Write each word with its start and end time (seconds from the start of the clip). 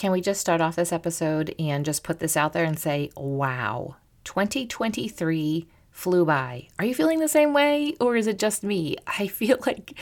Can 0.00 0.12
we 0.12 0.22
just 0.22 0.40
start 0.40 0.62
off 0.62 0.76
this 0.76 0.94
episode 0.94 1.54
and 1.58 1.84
just 1.84 2.04
put 2.04 2.20
this 2.20 2.34
out 2.34 2.54
there 2.54 2.64
and 2.64 2.78
say, 2.78 3.10
wow, 3.18 3.96
2023 4.24 5.68
flew 5.90 6.24
by. 6.24 6.68
Are 6.78 6.86
you 6.86 6.94
feeling 6.94 7.20
the 7.20 7.28
same 7.28 7.52
way 7.52 7.96
or 8.00 8.16
is 8.16 8.26
it 8.26 8.38
just 8.38 8.64
me? 8.64 8.96
I 9.06 9.26
feel 9.26 9.58
like 9.66 9.92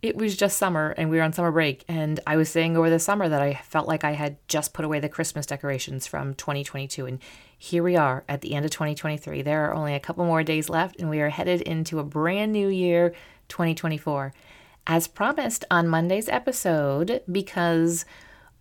it 0.00 0.14
was 0.14 0.36
just 0.36 0.58
summer 0.58 0.94
and 0.96 1.10
we 1.10 1.16
were 1.16 1.24
on 1.24 1.32
summer 1.32 1.50
break 1.50 1.84
and 1.88 2.20
I 2.24 2.36
was 2.36 2.48
saying 2.48 2.76
over 2.76 2.88
the 2.88 3.00
summer 3.00 3.28
that 3.28 3.42
I 3.42 3.54
felt 3.54 3.88
like 3.88 4.04
I 4.04 4.12
had 4.12 4.36
just 4.46 4.74
put 4.74 4.84
away 4.84 5.00
the 5.00 5.08
Christmas 5.08 5.44
decorations 5.44 6.06
from 6.06 6.34
2022 6.34 7.06
and 7.06 7.18
here 7.58 7.82
we 7.82 7.96
are 7.96 8.22
at 8.28 8.42
the 8.42 8.54
end 8.54 8.64
of 8.64 8.70
2023. 8.70 9.42
There 9.42 9.68
are 9.68 9.74
only 9.74 9.96
a 9.96 9.98
couple 9.98 10.24
more 10.24 10.44
days 10.44 10.68
left 10.68 11.00
and 11.00 11.10
we 11.10 11.20
are 11.20 11.30
headed 11.30 11.62
into 11.62 11.98
a 11.98 12.04
brand 12.04 12.52
new 12.52 12.68
year, 12.68 13.12
2024. 13.48 14.32
As 14.86 15.08
promised 15.08 15.64
on 15.68 15.88
Monday's 15.88 16.28
episode 16.28 17.22
because 17.30 18.04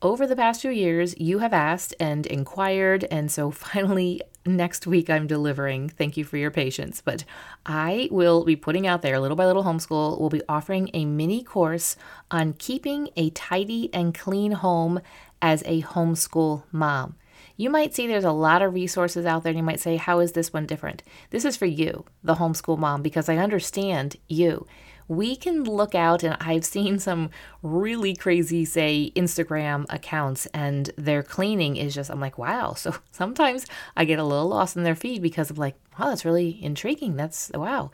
over 0.01 0.27
the 0.27 0.35
past 0.35 0.61
few 0.61 0.71
years, 0.71 1.17
you 1.19 1.39
have 1.39 1.53
asked 1.53 1.95
and 1.99 2.25
inquired, 2.25 3.05
and 3.05 3.31
so 3.31 3.51
finally, 3.51 4.21
next 4.45 4.87
week, 4.87 5.09
I'm 5.09 5.27
delivering. 5.27 5.89
Thank 5.89 6.17
you 6.17 6.23
for 6.23 6.37
your 6.37 6.51
patience. 6.51 7.01
But 7.01 7.23
I 7.65 8.07
will 8.11 8.45
be 8.45 8.55
putting 8.55 8.85
out 8.87 9.01
there, 9.01 9.19
little 9.19 9.37
by 9.37 9.45
little 9.45 9.63
homeschool, 9.63 10.19
will 10.19 10.29
be 10.29 10.41
offering 10.47 10.89
a 10.93 11.05
mini 11.05 11.43
course 11.43 11.95
on 12.31 12.53
keeping 12.53 13.09
a 13.15 13.29
tidy 13.31 13.89
and 13.93 14.13
clean 14.13 14.53
home 14.53 15.01
as 15.41 15.63
a 15.65 15.81
homeschool 15.81 16.63
mom. 16.71 17.15
You 17.55 17.71
might 17.71 17.95
see 17.95 18.05
there's 18.05 18.23
a 18.23 18.31
lot 18.31 18.61
of 18.61 18.75
resources 18.75 19.25
out 19.25 19.43
there, 19.43 19.49
and 19.49 19.57
you 19.57 19.63
might 19.63 19.79
say, 19.79 19.95
How 19.95 20.19
is 20.19 20.33
this 20.33 20.53
one 20.53 20.67
different? 20.67 21.01
This 21.31 21.43
is 21.43 21.57
for 21.57 21.65
you, 21.65 22.05
the 22.23 22.35
homeschool 22.35 22.77
mom, 22.77 23.01
because 23.01 23.29
I 23.29 23.37
understand 23.37 24.15
you 24.27 24.67
we 25.07 25.35
can 25.35 25.63
look 25.63 25.95
out 25.95 26.23
and 26.23 26.37
I've 26.41 26.65
seen 26.65 26.99
some 26.99 27.29
really 27.63 28.15
crazy, 28.15 28.65
say, 28.65 29.11
Instagram 29.15 29.85
accounts 29.89 30.45
and 30.47 30.91
their 30.97 31.23
cleaning 31.23 31.77
is 31.77 31.95
just, 31.95 32.09
I'm 32.09 32.19
like, 32.19 32.37
wow. 32.37 32.73
So 32.73 32.95
sometimes 33.11 33.65
I 33.95 34.05
get 34.05 34.19
a 34.19 34.23
little 34.23 34.47
lost 34.47 34.75
in 34.75 34.83
their 34.83 34.95
feed 34.95 35.21
because 35.21 35.49
I'm 35.49 35.57
like, 35.57 35.75
wow, 35.97 36.07
that's 36.07 36.25
really 36.25 36.61
intriguing. 36.63 37.15
That's 37.15 37.51
wow. 37.53 37.91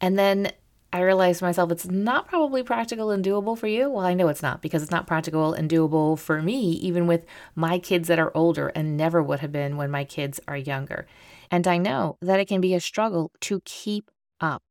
And 0.00 0.18
then 0.18 0.52
I 0.92 1.00
realized 1.00 1.40
to 1.40 1.44
myself 1.44 1.70
it's 1.70 1.86
not 1.86 2.28
probably 2.28 2.62
practical 2.62 3.10
and 3.10 3.22
doable 3.22 3.58
for 3.58 3.66
you. 3.66 3.90
Well, 3.90 4.06
I 4.06 4.14
know 4.14 4.28
it's 4.28 4.42
not 4.42 4.62
because 4.62 4.82
it's 4.82 4.90
not 4.90 5.06
practical 5.06 5.52
and 5.52 5.70
doable 5.70 6.18
for 6.18 6.40
me, 6.40 6.72
even 6.72 7.06
with 7.06 7.26
my 7.54 7.78
kids 7.78 8.08
that 8.08 8.18
are 8.18 8.34
older 8.34 8.68
and 8.68 8.96
never 8.96 9.22
would 9.22 9.40
have 9.40 9.52
been 9.52 9.76
when 9.76 9.90
my 9.90 10.04
kids 10.04 10.40
are 10.48 10.56
younger. 10.56 11.06
And 11.50 11.66
I 11.68 11.76
know 11.76 12.16
that 12.22 12.40
it 12.40 12.48
can 12.48 12.60
be 12.60 12.74
a 12.74 12.80
struggle 12.80 13.30
to 13.42 13.60
keep 13.64 14.10
up. 14.40 14.62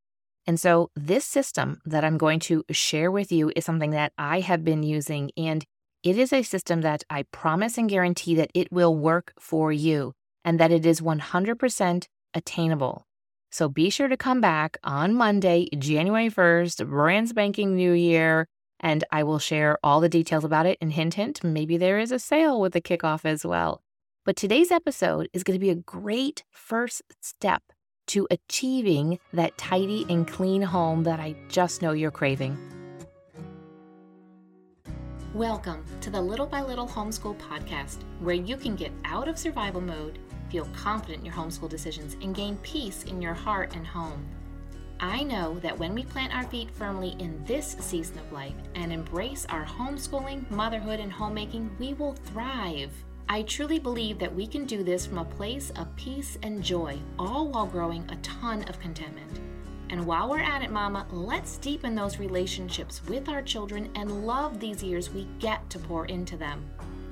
And 0.48 0.58
so, 0.58 0.90
this 0.95 1.26
system 1.26 1.81
that 1.86 2.06
I'm 2.06 2.17
going 2.17 2.40
to 2.42 2.64
share 2.72 3.12
with 3.12 3.34
you 3.34 3.52
is 3.53 3.66
something 3.66 3.92
that 3.92 4.14
I 4.17 4.40
have 4.40 4.64
been 4.64 4.81
using, 4.81 5.30
and 5.36 5.66
it 6.04 6.17
is 6.17 6.31
a 6.31 6.42
system 6.42 6.81
that 6.81 7.04
I 7.09 7.23
promise 7.23 7.78
and 7.78 7.89
guarantee 7.89 8.34
that 8.36 8.52
it 8.54 8.72
will 8.72 8.95
work 8.95 9.34
for 9.38 9.73
you 9.73 10.14
and 10.45 10.58
that 10.58 10.72
it 10.72 10.86
is 10.86 11.02
100% 11.02 12.08
attainable. 12.34 13.06
So, 13.52 13.67
be 13.67 13.89
sure 13.89 14.08
to 14.08 14.16
come 14.16 14.39
back 14.39 14.78
on 14.86 15.14
Monday, 15.14 15.67
January 15.78 16.30
1st, 16.30 16.88
brand 16.88 17.28
spanking 17.28 17.76
new 17.76 17.92
year, 17.92 18.48
and 18.80 19.04
I 19.11 19.23
will 19.23 19.39
share 19.39 19.78
all 19.84 20.00
the 20.00 20.08
details 20.08 20.45
about 20.45 20.66
it. 20.66 20.78
And 20.80 20.94
hint, 20.94 21.16
hint, 21.16 21.44
maybe 21.44 21.76
there 21.76 22.00
is 22.00 22.14
a 22.14 22.20
sale 22.20 22.61
with 22.61 22.72
the 22.72 22.82
kickoff 22.82 23.26
as 23.26 23.45
well. 23.45 23.82
But 24.23 24.38
today's 24.38 24.72
episode 24.72 25.28
is 25.34 25.44
going 25.44 25.59
to 25.59 25.66
be 25.66 25.70
a 25.70 25.76
great 25.76 26.44
first 26.52 27.02
step 27.22 27.64
to 28.08 28.28
achieving 28.32 29.20
that 29.34 29.58
tidy 29.58 30.06
and 30.10 30.28
clean 30.28 30.62
home 30.62 31.04
that 31.04 31.20
I 31.20 31.36
just 31.50 31.82
know 31.82 31.92
you're 31.92 32.12
craving. 32.12 32.58
Welcome 35.34 35.86
to 36.02 36.10
the 36.10 36.22
Little 36.22 36.48
by 36.48 36.62
Little 36.62 36.88
Homeschool 36.88 37.38
Podcast, 37.38 37.98
where 38.22 38.34
you 38.34 38.58
can 38.58 38.76
get 38.76 38.92
out 39.06 39.28
of 39.28 39.38
survival 39.38 39.82
mode, 39.82 40.20
feel 40.50 40.66
confident 40.74 41.20
in 41.20 41.26
your 41.26 41.36
homeschool 41.36 41.70
decisions, 41.70 42.16
and 42.22 42.34
gain 42.34 42.58
peace 42.64 43.04
in 43.04 43.22
your 43.22 43.34
heart 43.34 43.76
and 43.76 43.86
home. 43.86 44.26
I 45.00 45.22
know 45.22 45.60
that 45.60 45.78
when 45.78 45.94
we 45.94 46.04
plant 46.04 46.34
our 46.34 46.46
feet 46.46 46.72
firmly 46.72 47.16
in 47.20 47.44
this 47.46 47.76
season 47.80 48.17
of 48.17 48.32
life 48.32 48.56
and 48.73 48.92
embrace 48.92 49.46
our 49.50 49.66
homeschooling, 49.66 50.50
motherhood, 50.50 51.00
and 51.00 51.12
homemaking, 51.12 51.70
we 51.78 51.94
will 51.94 52.14
thrive. 52.14 52.92
I 53.30 53.42
truly 53.42 53.77
believe 53.77 54.20
that 54.20 54.33
we 54.33 54.48
can 54.48 54.64
do 54.64 54.83
this 54.83 55.05
from 55.05 55.17
a 55.17 55.26
place 55.26 55.71
of 55.76 55.93
peace 55.98 56.38
and 56.43 56.64
joy, 56.64 56.98
all 57.20 57.49
while 57.49 57.65
growing 57.65 58.10
a 58.10 58.15
ton 58.17 58.64
of 58.70 58.80
contentment. 58.80 59.42
And 59.89 60.05
while 60.05 60.30
we're 60.30 60.39
at 60.39 60.64
it, 60.64 60.71
Mama, 60.71 61.05
let's 61.11 61.58
deepen 61.58 61.93
those 61.93 62.20
relationships 62.20 63.02
with 63.10 63.27
our 63.27 63.42
children 63.42 63.89
and 63.95 64.26
love 64.26 64.61
these 64.61 64.82
years 64.82 65.10
we 65.10 65.27
get 65.39 65.70
to 65.71 65.80
pour 65.80 66.05
into 66.05 66.37
them. 66.37 66.66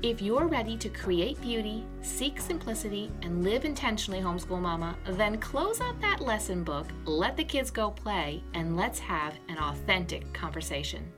If 0.03 0.21
you're 0.21 0.47
ready 0.47 0.77
to 0.77 0.89
create 0.89 1.41
beauty, 1.41 1.83
seek 2.01 2.39
simplicity, 2.39 3.11
and 3.21 3.43
live 3.43 3.65
intentionally, 3.65 4.21
homeschool 4.21 4.61
mama, 4.61 4.95
then 5.11 5.37
close 5.39 5.81
out 5.81 5.99
that 5.99 6.21
lesson 6.21 6.63
book, 6.63 6.87
let 7.03 7.35
the 7.35 7.43
kids 7.43 7.71
go 7.71 7.91
play, 7.91 8.41
and 8.53 8.77
let's 8.77 8.99
have 8.99 9.35
an 9.49 9.57
authentic 9.57 10.31
conversation. 10.33 11.11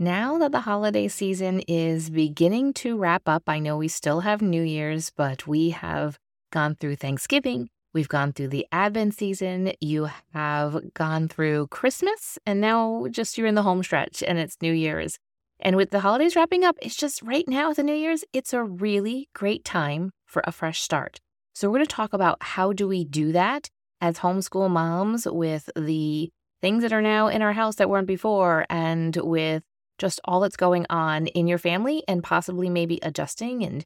Now 0.00 0.38
that 0.38 0.52
the 0.52 0.60
holiday 0.60 1.08
season 1.08 1.58
is 1.66 2.08
beginning 2.08 2.72
to 2.74 2.96
wrap 2.96 3.22
up, 3.26 3.42
I 3.48 3.58
know 3.58 3.76
we 3.76 3.88
still 3.88 4.20
have 4.20 4.40
New 4.40 4.62
Year's, 4.62 5.10
but 5.10 5.48
we 5.48 5.70
have 5.70 6.20
gone 6.52 6.76
through 6.76 6.94
Thanksgiving. 6.94 7.68
We've 7.92 8.08
gone 8.08 8.32
through 8.32 8.48
the 8.48 8.64
Advent 8.70 9.14
season. 9.14 9.72
You 9.80 10.08
have 10.32 10.94
gone 10.94 11.26
through 11.26 11.66
Christmas, 11.72 12.38
and 12.46 12.60
now 12.60 13.06
just 13.10 13.36
you're 13.36 13.48
in 13.48 13.56
the 13.56 13.64
home 13.64 13.82
stretch 13.82 14.22
and 14.22 14.38
it's 14.38 14.56
New 14.62 14.72
Year's. 14.72 15.18
And 15.58 15.74
with 15.74 15.90
the 15.90 15.98
holidays 15.98 16.36
wrapping 16.36 16.62
up, 16.62 16.76
it's 16.80 16.94
just 16.94 17.20
right 17.22 17.48
now 17.48 17.66
with 17.66 17.78
the 17.78 17.82
New 17.82 17.92
Year's, 17.92 18.22
it's 18.32 18.52
a 18.52 18.62
really 18.62 19.28
great 19.34 19.64
time 19.64 20.12
for 20.26 20.42
a 20.44 20.52
fresh 20.52 20.80
start. 20.80 21.18
So, 21.56 21.68
we're 21.68 21.78
going 21.78 21.86
to 21.86 21.92
talk 21.96 22.12
about 22.12 22.38
how 22.40 22.72
do 22.72 22.86
we 22.86 23.04
do 23.04 23.32
that 23.32 23.68
as 24.00 24.18
homeschool 24.18 24.70
moms 24.70 25.26
with 25.26 25.68
the 25.74 26.30
things 26.60 26.82
that 26.82 26.92
are 26.92 27.02
now 27.02 27.26
in 27.26 27.42
our 27.42 27.52
house 27.52 27.76
that 27.76 27.90
weren't 27.90 28.06
before 28.06 28.64
and 28.70 29.16
with 29.16 29.64
just 29.98 30.20
all 30.24 30.40
that's 30.40 30.56
going 30.56 30.86
on 30.88 31.26
in 31.28 31.46
your 31.46 31.58
family 31.58 32.02
and 32.08 32.22
possibly 32.22 32.70
maybe 32.70 32.98
adjusting 33.02 33.64
and 33.64 33.84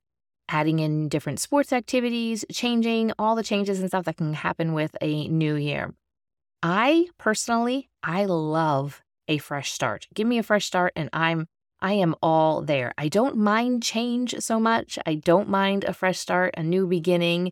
adding 0.49 0.79
in 0.79 1.09
different 1.09 1.41
sports 1.41 1.73
activities, 1.73 2.45
changing 2.53 3.13
all 3.19 3.35
the 3.35 3.43
changes 3.43 3.81
and 3.81 3.89
stuff 3.89 4.05
that 4.05 4.17
can 4.17 4.35
happen 4.35 4.75
with 4.75 4.97
a 5.01 5.27
new 5.29 5.55
year. 5.55 5.95
I 6.63 7.09
personally, 7.19 7.89
I 8.03 8.27
love 8.27 9.03
a 9.29 9.39
fresh 9.39 9.73
start. 9.73 10.07
Give 10.15 10.27
me 10.27 10.39
a 10.39 10.43
fresh 10.43 10.67
start 10.67 10.93
and 10.95 11.09
I'm 11.13 11.47
I 11.81 11.95
am 11.95 12.15
all 12.23 12.63
there. 12.63 12.93
I 12.97 13.09
don't 13.09 13.37
mind 13.37 13.83
change 13.83 14.37
so 14.39 14.61
much. 14.61 15.01
I 15.05 15.17
don't 15.17 15.49
mind 15.49 15.83
a 15.83 15.93
fresh 15.93 16.19
start, 16.19 16.55
a 16.57 16.63
new 16.63 16.87
beginning 16.87 17.51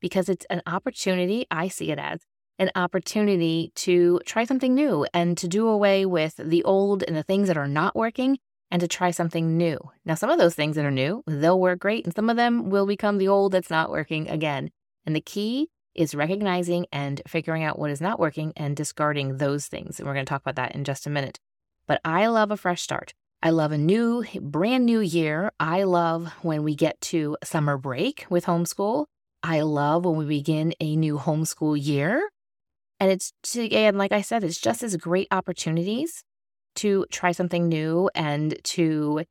because 0.00 0.28
it's 0.28 0.46
an 0.50 0.62
opportunity, 0.66 1.46
I 1.50 1.68
see 1.68 1.90
it 1.90 1.98
as 1.98 2.20
an 2.58 2.70
opportunity 2.74 3.72
to 3.74 4.20
try 4.26 4.44
something 4.44 4.74
new 4.74 5.06
and 5.12 5.36
to 5.38 5.48
do 5.48 5.68
away 5.68 6.06
with 6.06 6.36
the 6.36 6.62
old 6.64 7.02
and 7.02 7.16
the 7.16 7.22
things 7.22 7.48
that 7.48 7.56
are 7.56 7.68
not 7.68 7.96
working 7.96 8.38
and 8.70 8.80
to 8.80 8.88
try 8.88 9.10
something 9.10 9.56
new. 9.56 9.78
Now, 10.04 10.14
some 10.14 10.30
of 10.30 10.38
those 10.38 10.54
things 10.54 10.76
that 10.76 10.84
are 10.84 10.90
new, 10.90 11.22
they'll 11.26 11.60
work 11.60 11.80
great, 11.80 12.04
and 12.04 12.14
some 12.14 12.30
of 12.30 12.36
them 12.36 12.70
will 12.70 12.86
become 12.86 13.18
the 13.18 13.28
old 13.28 13.52
that's 13.52 13.70
not 13.70 13.90
working 13.90 14.28
again. 14.28 14.70
And 15.04 15.14
the 15.14 15.20
key 15.20 15.68
is 15.94 16.14
recognizing 16.14 16.86
and 16.90 17.20
figuring 17.26 17.62
out 17.64 17.78
what 17.78 17.90
is 17.90 18.00
not 18.00 18.18
working 18.18 18.52
and 18.56 18.74
discarding 18.74 19.36
those 19.36 19.66
things. 19.66 19.98
And 19.98 20.06
we're 20.06 20.14
going 20.14 20.24
to 20.24 20.30
talk 20.30 20.40
about 20.40 20.56
that 20.56 20.74
in 20.74 20.84
just 20.84 21.06
a 21.06 21.10
minute. 21.10 21.38
But 21.86 22.00
I 22.04 22.26
love 22.28 22.50
a 22.50 22.56
fresh 22.56 22.80
start. 22.80 23.12
I 23.42 23.50
love 23.50 23.72
a 23.72 23.78
new, 23.78 24.24
brand 24.40 24.86
new 24.86 25.00
year. 25.00 25.52
I 25.58 25.82
love 25.82 26.32
when 26.42 26.62
we 26.62 26.74
get 26.74 27.00
to 27.02 27.36
summer 27.42 27.76
break 27.76 28.24
with 28.30 28.46
homeschool. 28.46 29.06
I 29.42 29.62
love 29.62 30.04
when 30.04 30.16
we 30.16 30.24
begin 30.24 30.74
a 30.80 30.94
new 30.96 31.18
homeschool 31.18 31.82
year. 31.82 32.30
And 33.02 33.10
it's, 33.10 33.32
again, 33.56 33.98
like 33.98 34.12
I 34.12 34.20
said, 34.20 34.44
it's 34.44 34.60
just 34.60 34.84
as 34.84 34.96
great 34.96 35.26
opportunities 35.32 36.22
to 36.76 37.04
try 37.10 37.32
something 37.32 37.66
new 37.66 38.08
and 38.14 38.54
to 38.62 39.24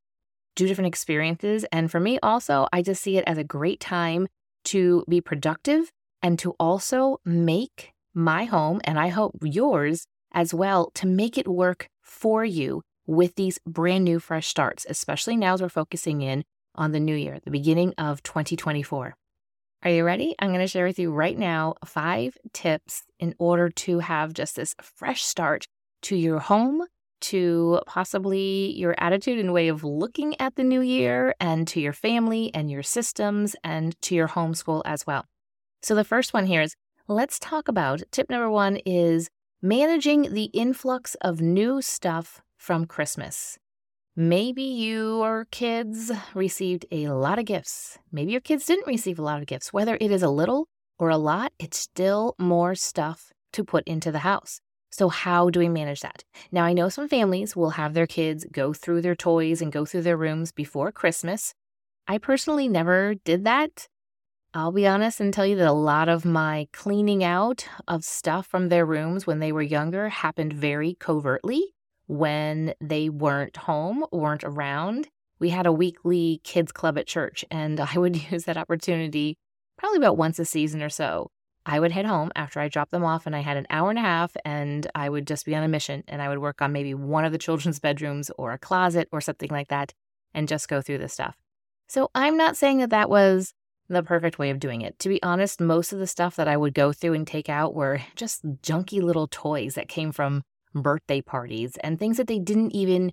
do 0.58 0.68
different 0.68 0.90
experiences. 0.90 1.66
And 1.72 1.90
for 1.90 2.02
me, 2.02 2.20
also, 2.22 2.68
I 2.74 2.82
just 2.82 3.02
see 3.02 3.16
it 3.16 3.24
as 3.26 3.38
a 3.38 3.46
great 3.46 3.80
time 3.80 4.28
to 4.66 5.06
be 5.08 5.22
productive 5.22 5.90
and 6.22 6.38
to 6.40 6.52
also 6.60 7.20
make 7.24 7.94
my 8.14 8.44
home, 8.44 8.82
and 8.84 9.00
I 9.00 9.08
hope 9.08 9.38
yours 9.42 10.06
as 10.34 10.54
well, 10.54 10.92
to 10.96 11.08
make 11.08 11.38
it 11.38 11.48
work 11.48 11.88
for 12.02 12.44
you 12.44 12.82
with 13.08 13.36
these 13.36 13.58
brand 13.66 14.04
new 14.04 14.20
fresh 14.20 14.50
starts, 14.50 14.86
especially 14.90 15.38
now 15.38 15.54
as 15.54 15.62
we're 15.62 15.70
focusing 15.70 16.22
in 16.22 16.44
on 16.76 16.92
the 16.92 17.00
new 17.00 17.16
year, 17.16 17.40
the 17.46 17.52
beginning 17.52 17.94
of 17.98 18.22
2024. 18.22 19.16
Are 19.84 19.90
you 19.90 20.04
ready? 20.04 20.36
I'm 20.38 20.50
going 20.50 20.60
to 20.60 20.68
share 20.68 20.86
with 20.86 21.00
you 21.00 21.12
right 21.12 21.36
now 21.36 21.74
five 21.84 22.38
tips 22.54 23.02
in 23.20 23.34
order 23.40 23.68
to 23.70 23.98
have 23.98 24.32
just 24.32 24.56
this 24.56 24.76
fresh 24.80 25.24
start 25.24 25.66
to 26.04 26.16
your 26.16 26.38
home, 26.38 26.84
to 27.22 27.82
possibly 27.88 28.74
your 28.78 28.94
attitude 29.00 29.40
and 29.40 29.52
way 29.52 29.70
of 29.70 29.84
looking 29.84 30.40
at 30.40 30.56
the 30.56 30.64
new 30.64 30.82
year, 30.82 31.34
and 31.40 31.68
to 31.70 31.82
your 31.82 31.94
family 31.94 32.52
and 32.54 32.70
your 32.70 32.84
systems, 32.84 33.56
and 33.64 34.00
to 34.04 34.14
your 34.14 34.28
homeschool 34.28 34.84
as 34.86 35.08
well. 35.08 35.26
So, 35.82 35.96
the 35.96 36.04
first 36.04 36.32
one 36.32 36.46
here 36.46 36.62
is 36.62 36.76
let's 37.08 37.40
talk 37.40 37.68
about 37.68 38.04
tip 38.12 38.30
number 38.30 38.52
one 38.52 38.76
is 38.86 39.32
managing 39.64 40.32
the 40.34 40.52
influx 40.54 41.16
of 41.22 41.42
new 41.42 41.82
stuff 41.82 42.44
from 42.56 42.86
Christmas. 42.86 43.58
Maybe 44.18 44.64
your 44.64 45.46
kids 45.52 46.12
received 46.34 46.86
a 46.92 47.08
lot 47.08 47.40
of 47.40 47.46
gifts. 47.46 47.98
Maybe 48.12 48.34
your 48.34 48.42
kids 48.42 48.66
didn't 48.66 48.86
receive 48.86 49.18
a 49.18 49.22
lot 49.22 49.40
of 49.40 49.48
gifts. 49.48 49.72
Whether 49.72 49.98
it 50.02 50.12
is 50.12 50.22
a 50.22 50.30
little 50.30 50.68
or 51.00 51.10
a 51.10 51.18
lot, 51.18 51.54
it's 51.60 51.78
still 51.78 52.36
more 52.38 52.76
stuff 52.76 53.32
to 53.54 53.64
put 53.64 53.88
into 53.88 54.12
the 54.12 54.20
house. 54.20 54.60
So, 54.92 55.08
how 55.08 55.50
do 55.50 55.60
we 55.60 55.70
manage 55.70 56.02
that? 56.02 56.26
Now, 56.52 56.66
I 56.66 56.74
know 56.74 56.90
some 56.90 57.08
families 57.08 57.56
will 57.56 57.70
have 57.70 57.94
their 57.94 58.06
kids 58.06 58.46
go 58.52 58.74
through 58.74 59.02
their 59.02 59.16
toys 59.16 59.62
and 59.62 59.72
go 59.72 59.86
through 59.86 60.02
their 60.02 60.18
rooms 60.18 60.52
before 60.52 60.92
Christmas. 60.92 61.54
I 62.06 62.18
personally 62.18 62.68
never 62.68 63.16
did 63.24 63.46
that. 63.46 63.88
I'll 64.54 64.74
be 64.74 64.86
honest 64.86 65.22
and 65.22 65.34
tell 65.34 65.46
you 65.46 65.56
that 65.56 65.70
a 65.70 65.72
lot 65.72 66.10
of 66.10 66.26
my 66.26 66.68
cleaning 66.74 67.24
out 67.24 67.66
of 67.88 68.04
stuff 68.04 68.46
from 68.46 68.68
their 68.68 68.86
rooms 68.86 69.26
when 69.26 69.40
they 69.40 69.54
were 69.54 69.62
younger 69.62 70.10
happened 70.10 70.52
very 70.52 70.98
covertly 71.00 71.74
when 72.12 72.74
they 72.82 73.08
weren't 73.08 73.56
home, 73.56 74.06
weren't 74.12 74.44
around. 74.44 75.08
We 75.40 75.50
had 75.50 75.66
a 75.66 75.72
weekly 75.72 76.42
kids 76.44 76.74
club 76.74 76.98
at 76.98 77.08
church, 77.08 77.46
and 77.50 77.80
I 77.80 77.98
would 77.98 78.32
use 78.32 78.44
that 78.44 78.58
opportunity 78.58 79.38
probably 79.78 79.98
about 79.98 80.18
once 80.18 80.38
a 80.38 80.46
season 80.46 80.84
or 80.84 80.90
so. 80.90 81.32
I 81.66 81.80
would 81.80 81.92
head 81.92 82.06
home 82.06 82.32
after 82.36 82.60
I 82.60 82.68
dropped 82.68 82.92
them 82.92 83.06
off, 83.06 83.26
and 83.26 83.36
I 83.36 83.40
had 83.40 83.56
an 83.56 83.66
hour 83.70 83.90
and 83.90 83.98
a 83.98 84.04
half, 84.04 84.36
and 84.44 84.86
I 84.94 85.10
would 85.10 85.26
just 85.26 85.46
be 85.46 85.56
on 85.56 85.64
a 85.64 85.70
mission, 85.70 86.04
and 86.08 86.22
I 86.22 86.28
would 86.28 86.40
work 86.40 86.62
on 86.62 86.74
maybe 86.74 86.94
one 86.94 87.24
of 87.24 87.32
the 87.32 87.38
children's 87.38 87.80
bedrooms 87.88 88.30
or 88.38 88.52
a 88.52 88.60
closet 88.60 89.08
or 89.14 89.22
something 89.22 89.50
like 89.50 89.70
that, 89.70 89.94
and 90.34 90.50
just 90.50 90.68
go 90.68 90.82
through 90.82 90.98
this 90.98 91.14
stuff. 91.14 91.38
So 91.88 92.12
I'm 92.14 92.36
not 92.36 92.58
saying 92.58 92.80
that 92.80 92.90
that 92.90 93.10
was 93.10 93.54
the 93.88 94.04
perfect 94.04 94.38
way 94.38 94.50
of 94.50 94.60
doing 94.60 94.82
it. 94.82 95.00
To 95.00 95.10
be 95.10 95.24
honest, 95.24 95.62
most 95.62 95.94
of 95.94 96.00
the 96.00 96.08
stuff 96.08 96.36
that 96.36 96.48
I 96.48 96.58
would 96.58 96.74
go 96.74 96.92
through 96.92 97.14
and 97.14 97.26
take 97.26 97.48
out 97.48 97.74
were 97.74 98.02
just 98.16 98.46
junky 98.62 99.02
little 99.02 99.28
toys 99.28 99.76
that 99.76 99.88
came 99.88 100.12
from 100.12 100.44
birthday 100.74 101.22
parties 101.22 101.78
and 101.84 102.00
things 102.00 102.18
that 102.18 102.28
they 102.28 102.40
didn't 102.40 102.72
even 102.72 103.12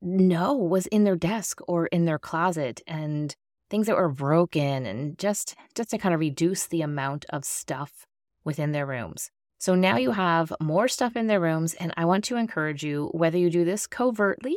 know 0.00 0.54
was 0.54 0.86
in 0.86 1.04
their 1.04 1.16
desk 1.16 1.60
or 1.66 1.86
in 1.86 2.04
their 2.04 2.18
closet 2.18 2.80
and 2.86 3.34
things 3.70 3.86
that 3.86 3.96
were 3.96 4.08
broken 4.08 4.86
and 4.86 5.18
just 5.18 5.54
just 5.74 5.90
to 5.90 5.98
kind 5.98 6.14
of 6.14 6.20
reduce 6.20 6.66
the 6.66 6.82
amount 6.82 7.24
of 7.30 7.44
stuff 7.44 8.06
within 8.44 8.72
their 8.72 8.86
rooms. 8.86 9.30
So 9.58 9.74
now 9.74 9.96
you 9.96 10.12
have 10.12 10.52
more 10.60 10.86
stuff 10.86 11.16
in 11.16 11.26
their 11.26 11.40
rooms 11.40 11.74
and 11.74 11.92
I 11.96 12.04
want 12.04 12.24
to 12.24 12.36
encourage 12.36 12.84
you 12.84 13.10
whether 13.12 13.36
you 13.36 13.50
do 13.50 13.64
this 13.64 13.86
covertly 13.86 14.56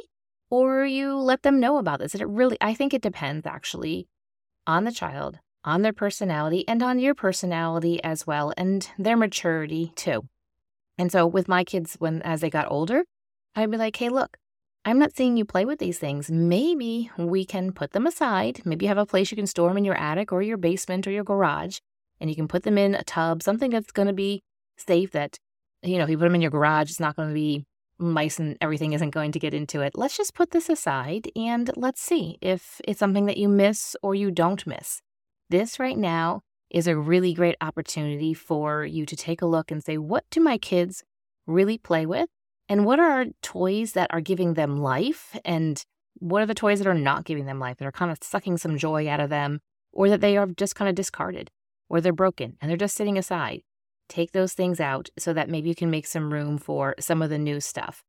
or 0.50 0.86
you 0.86 1.16
let 1.16 1.42
them 1.42 1.60
know 1.60 1.78
about 1.78 2.00
this. 2.00 2.14
And 2.14 2.22
it 2.22 2.28
really 2.28 2.58
I 2.62 2.74
think 2.74 2.94
it 2.94 3.02
depends 3.02 3.48
actually 3.48 4.08
on 4.68 4.84
the 4.84 4.92
child, 4.92 5.40
on 5.66 5.82
their 5.82 5.94
personality, 5.94 6.68
and 6.68 6.84
on 6.84 7.00
your 7.00 7.16
personality 7.16 8.02
as 8.04 8.28
well, 8.28 8.54
and 8.56 8.88
their 8.98 9.18
maturity 9.18 9.92
too. 9.96 10.28
And 11.02 11.12
so 11.12 11.26
with 11.26 11.48
my 11.48 11.64
kids, 11.64 11.96
when 11.98 12.22
as 12.22 12.42
they 12.42 12.52
got 12.52 12.70
older, 12.70 13.06
I'd 13.56 13.72
be 13.72 13.78
like, 13.78 13.96
hey, 13.96 14.10
look, 14.10 14.38
I'm 14.86 15.00
not 15.00 15.16
seeing 15.16 15.36
you 15.36 15.46
play 15.46 15.66
with 15.66 15.80
these 15.80 15.98
things. 15.98 16.30
Maybe 16.30 17.10
we 17.18 17.44
can 17.44 17.72
put 17.72 17.94
them 17.94 18.06
aside. 18.06 18.62
Maybe 18.66 18.86
you 18.86 18.90
have 18.90 19.00
a 19.00 19.06
place 19.08 19.32
you 19.32 19.36
can 19.36 19.48
store 19.48 19.70
them 19.70 19.80
in 19.80 19.84
your 19.84 19.96
attic 19.96 20.32
or 20.32 20.44
your 20.44 20.58
basement 20.58 21.08
or 21.08 21.12
your 21.12 21.24
garage, 21.24 21.80
and 22.20 22.30
you 22.30 22.36
can 22.36 22.48
put 22.48 22.62
them 22.62 22.78
in 22.78 22.94
a 22.94 23.04
tub, 23.04 23.42
something 23.42 23.72
that's 23.72 23.92
going 23.92 24.10
to 24.10 24.14
be 24.14 24.44
safe 24.78 25.10
that, 25.14 25.40
you 25.82 25.98
know, 25.98 26.04
if 26.04 26.12
you 26.12 26.20
put 26.20 26.26
them 26.26 26.36
in 26.36 26.42
your 26.42 26.52
garage, 26.52 26.92
it's 26.92 27.00
not 27.00 27.16
going 27.16 27.30
to 27.30 27.34
be 27.34 27.66
mice 27.98 28.38
and 28.38 28.56
everything 28.62 28.94
isn't 28.94 29.10
going 29.10 29.32
to 29.32 29.40
get 29.40 29.56
into 29.56 29.82
it. 29.82 29.94
Let's 29.96 30.18
just 30.18 30.36
put 30.36 30.52
this 30.52 30.70
aside 30.70 31.32
and 31.36 31.72
let's 31.76 32.00
see 32.00 32.38
if 32.42 32.80
it's 32.88 33.00
something 33.00 33.26
that 33.26 33.38
you 33.38 33.50
miss 33.50 33.96
or 34.04 34.14
you 34.14 34.30
don't 34.30 34.68
miss. 34.68 35.02
This 35.50 35.80
right 35.80 35.98
now 35.98 36.42
is 36.72 36.88
a 36.88 36.98
really 36.98 37.34
great 37.34 37.56
opportunity 37.62 38.34
for 38.34 38.84
you 38.84 39.06
to 39.06 39.16
take 39.16 39.42
a 39.42 39.46
look 39.46 39.70
and 39.70 39.84
say, 39.84 39.98
what 39.98 40.24
do 40.32 40.40
my 40.40 40.58
kids 40.58 41.04
really 41.46 41.78
play 41.78 42.06
with? 42.06 42.30
And 42.68 42.86
what 42.86 43.00
are 43.00 43.26
toys 43.42 43.92
that 43.94 44.12
are 44.12 44.22
giving 44.22 44.56
them 44.56 44.78
life? 44.78 45.38
And 45.46 45.84
what 46.16 46.42
are 46.42 46.46
the 46.48 46.56
toys 46.56 46.80
that 46.80 46.88
are 46.88 46.94
not 46.94 47.26
giving 47.26 47.46
them 47.46 47.60
life, 47.60 47.78
that 47.78 47.88
are 47.88 47.92
kind 47.92 48.12
of 48.12 48.18
sucking 48.22 48.58
some 48.58 48.78
joy 48.78 49.08
out 49.08 49.20
of 49.20 49.30
them, 49.30 49.60
or 49.92 50.10
that 50.10 50.22
they 50.22 50.38
are 50.38 50.48
just 50.48 50.76
kind 50.76 50.88
of 50.88 50.96
discarded, 50.96 51.52
or 51.90 52.00
they're 52.00 52.14
broken 52.14 52.58
and 52.62 52.70
they're 52.70 52.78
just 52.78 52.96
sitting 52.96 53.18
aside? 53.18 53.62
take 54.12 54.34
those 54.34 54.54
things 54.54 54.80
out 54.80 55.10
so 55.18 55.34
that 55.34 55.50
maybe 55.50 55.70
you 55.70 55.76
can 55.76 55.90
make 55.90 56.06
some 56.06 56.32
room 56.32 56.58
for 56.58 56.94
some 57.00 57.22
of 57.22 57.30
the 57.30 57.38
new 57.38 57.60
stuff. 57.60 58.04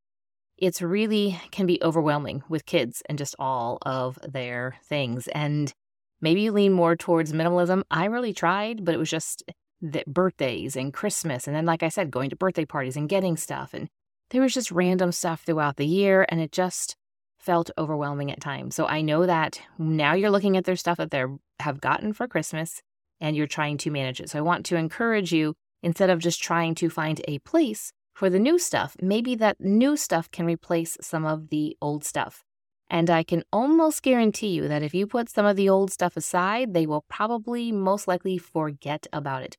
It's 0.59 0.83
really 0.83 1.41
can 1.51 1.67
be 1.67 1.83
overwhelming 1.83 2.43
with 2.49 2.67
kids 2.67 3.03
and 3.09 3.17
just 3.17 3.35
all 3.39 3.79
of 3.83 4.19
their 4.23 4.77
things. 4.85 5.29
And 5.29 5.73
maybe 6.23 6.43
you 6.43 6.53
lean 6.53 6.73
more 6.73 6.97
towards 6.97 7.33
minimalism. 7.33 7.83
I 7.91 8.07
really 8.07 8.33
tried, 8.33 8.85
but 8.85 8.95
it 8.95 8.99
was 8.99 9.11
just 9.11 9.43
the 9.83 10.05
birthdays 10.07 10.77
and 10.77 10.95
Christmas. 10.95 11.47
And 11.47 11.55
then, 11.55 11.67
like 11.67 11.83
I 11.83 11.89
said, 11.89 12.11
going 12.11 12.31
to 12.31 12.37
birthday 12.37 12.65
parties 12.65 12.97
and 12.97 13.09
getting 13.09 13.37
stuff. 13.37 13.75
And 13.75 13.89
there 14.31 14.41
was 14.41 14.55
just 14.55 14.71
random 14.71 15.13
stuff 15.13 15.43
throughout 15.43 15.77
the 15.77 15.87
year. 15.87 16.25
And 16.29 16.41
it 16.41 16.53
just 16.53 16.97
felt 17.39 17.71
overwhelming 17.77 18.31
at 18.31 18.41
times. 18.41 18.77
So 18.77 18.87
I 18.87 19.01
know 19.03 19.27
that 19.27 19.61
now 19.77 20.15
you're 20.15 20.31
looking 20.31 20.57
at 20.57 20.65
their 20.65 20.77
stuff 20.77 20.99
that 20.99 21.11
they 21.11 21.25
have 21.59 21.81
gotten 21.81 22.13
for 22.13 22.29
Christmas 22.29 22.81
and 23.21 23.37
you're 23.37 23.49
trying 23.49 23.79
to 23.79 23.91
manage 23.91 24.21
it. 24.21 24.31
So 24.31 24.39
I 24.39 24.43
want 24.43 24.65
to 24.67 24.77
encourage 24.77 25.33
you 25.33 25.55
instead 25.83 26.09
of 26.09 26.21
just 26.21 26.41
trying 26.41 26.77
to 26.77 26.89
find 26.89 27.21
a 27.27 27.41
place 27.41 27.93
for 28.15 28.31
the 28.31 28.39
new 28.39 28.59
stuff. 28.59 28.97
Maybe 29.01 29.35
that 29.37 29.61
new 29.61 29.97
stuff 29.97 30.31
can 30.31 30.47
replace 30.47 30.97
some 31.01 31.25
of 31.25 31.49
the 31.49 31.77
old 31.81 32.05
stuff. 32.05 32.45
And 32.93 33.09
I 33.09 33.23
can 33.23 33.43
almost 33.51 34.03
guarantee 34.03 34.49
you 34.49 34.69
that 34.69 34.83
if 34.83 34.93
you 34.93 35.07
put 35.07 35.31
some 35.31 35.47
of 35.47 35.57
the 35.57 35.71
old 35.71 35.91
stuff 35.91 36.15
aside, 36.15 36.75
they 36.75 36.85
will 36.85 37.07
probably 37.09 37.73
most 37.73 38.07
likely 38.07 38.37
forget 38.37 39.07
about 39.15 39.43
it. 39.43 39.57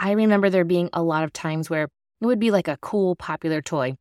I 0.00 0.10
remember 0.10 0.50
there 0.50 0.64
being 0.64 0.90
a 0.92 1.04
lot 1.04 1.22
of 1.22 1.32
times 1.32 1.70
where 1.70 1.84
it 1.84 2.26
would 2.26 2.40
be 2.40 2.50
like 2.50 2.66
a 2.66 2.76
cool, 2.78 3.14
popular 3.14 3.62
toy, 3.62 3.96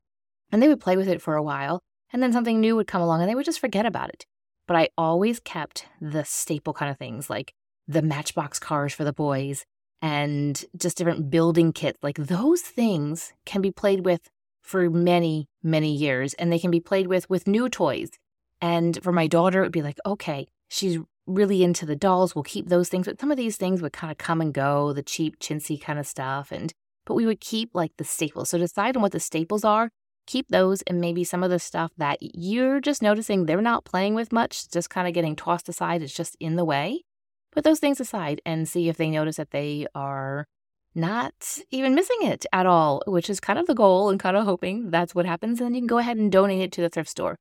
and 0.52 0.64
they 0.64 0.68
would 0.68 0.80
play 0.80 0.98
with 0.98 1.08
it 1.08 1.22
for 1.22 1.36
a 1.36 1.44
while, 1.44 1.84
and 2.12 2.24
then 2.24 2.34
something 2.34 2.60
new 2.60 2.76
would 2.76 2.88
come 2.88 3.04
along 3.04 3.22
and 3.22 3.30
they 3.30 3.36
would 3.36 3.46
just 3.46 3.60
forget 3.60 3.86
about 3.86 4.10
it. 4.10 4.26
But 4.68 4.78
I 4.78 4.90
always 4.98 5.40
kept 5.40 5.86
the 6.02 6.26
staple 6.26 6.74
kind 6.74 6.90
of 6.90 6.98
things 6.98 7.30
like 7.30 7.54
the 7.88 8.02
matchbox 8.02 8.58
cars 8.58 8.96
for 8.96 9.04
the 9.04 9.14
boys 9.14 9.64
and 10.02 10.66
just 10.76 10.98
different 10.98 11.30
building 11.30 11.72
kits. 11.72 12.00
Like 12.02 12.18
those 12.18 12.62
things 12.62 13.32
can 13.46 13.62
be 13.62 13.72
played 13.72 14.06
with 14.06 14.28
for 14.64 14.90
many, 14.90 15.46
many 15.62 15.96
years 15.96 16.34
and 16.34 16.52
they 16.52 16.58
can 16.58 16.72
be 16.72 16.80
played 16.80 17.06
with 17.06 17.30
with 17.30 17.48
new 17.48 17.70
toys. 17.70 18.10
And 18.62 19.02
for 19.04 19.12
my 19.12 19.28
daughter, 19.28 19.62
it 19.62 19.66
would 19.68 19.72
be 19.72 19.82
like, 19.82 20.00
okay, 20.06 20.48
she's 20.70 21.00
really 21.28 21.64
into 21.64 21.86
the 21.86 21.96
dolls. 21.96 22.36
We'll 22.36 22.44
keep 22.44 22.70
those 22.70 22.90
things. 22.90 23.08
But 23.08 23.20
some 23.20 23.32
of 23.32 23.38
these 23.38 23.58
things 23.58 23.82
would 23.82 23.94
kind 23.94 24.12
of 24.12 24.18
come 24.18 24.42
and 24.42 24.54
go, 24.54 24.94
the 24.94 25.04
cheap, 25.04 25.40
chintzy 25.40 25.82
kind 25.82 26.00
of 26.00 26.08
stuff. 26.08 26.52
And 26.52 26.74
but 27.06 27.16
we 27.16 27.26
would 27.26 27.40
keep 27.40 27.70
like 27.74 27.92
the 27.98 28.04
staples. 28.04 28.50
So 28.50 28.58
decide 28.58 28.96
on 28.96 29.02
what 29.02 29.12
the 29.12 29.20
staples 29.20 29.64
are, 29.64 29.90
keep 30.26 30.48
those, 30.50 30.82
and 30.84 31.00
maybe 31.00 31.24
some 31.24 31.44
of 31.44 31.52
the 31.52 31.60
stuff 31.60 31.92
that 31.98 32.18
you're 32.22 32.80
just 32.80 33.02
noticing 33.02 33.46
they're 33.46 33.62
not 33.62 33.86
playing 33.86 34.16
with 34.16 34.32
much, 34.32 34.70
just 34.72 34.90
kind 34.90 35.08
of 35.08 35.14
getting 35.14 35.36
tossed 35.36 35.70
aside. 35.70 36.02
It's 36.02 36.14
just 36.14 36.36
in 36.40 36.56
the 36.56 36.66
way 36.66 37.02
put 37.56 37.64
those 37.64 37.80
things 37.80 38.00
aside 38.00 38.42
and 38.46 38.68
see 38.68 38.90
if 38.90 38.98
they 38.98 39.10
notice 39.10 39.38
that 39.38 39.52
they 39.52 39.88
are 39.96 40.46
not 40.94 41.58
even 41.72 41.96
missing 41.96 42.18
it 42.22 42.46
at 42.54 42.66
all, 42.66 43.02
which 43.08 43.30
is 43.30 43.40
kind 43.40 43.58
of 43.58 43.66
the 43.66 43.74
goal 43.74 44.10
and 44.10 44.20
kind 44.20 44.38
of 44.38 44.46
hoping 44.46 44.92
that's 44.92 45.16
what 45.16 45.26
happens. 45.26 45.60
And 45.60 45.68
then 45.68 45.74
you 45.74 45.82
can 45.82 45.88
go 45.88 45.98
ahead 45.98 46.18
and 46.18 46.32
donate 46.32 46.62
it 46.62 46.72
to 46.74 46.82
the 46.82 46.90
thrift 46.90 47.10
store. 47.10 47.38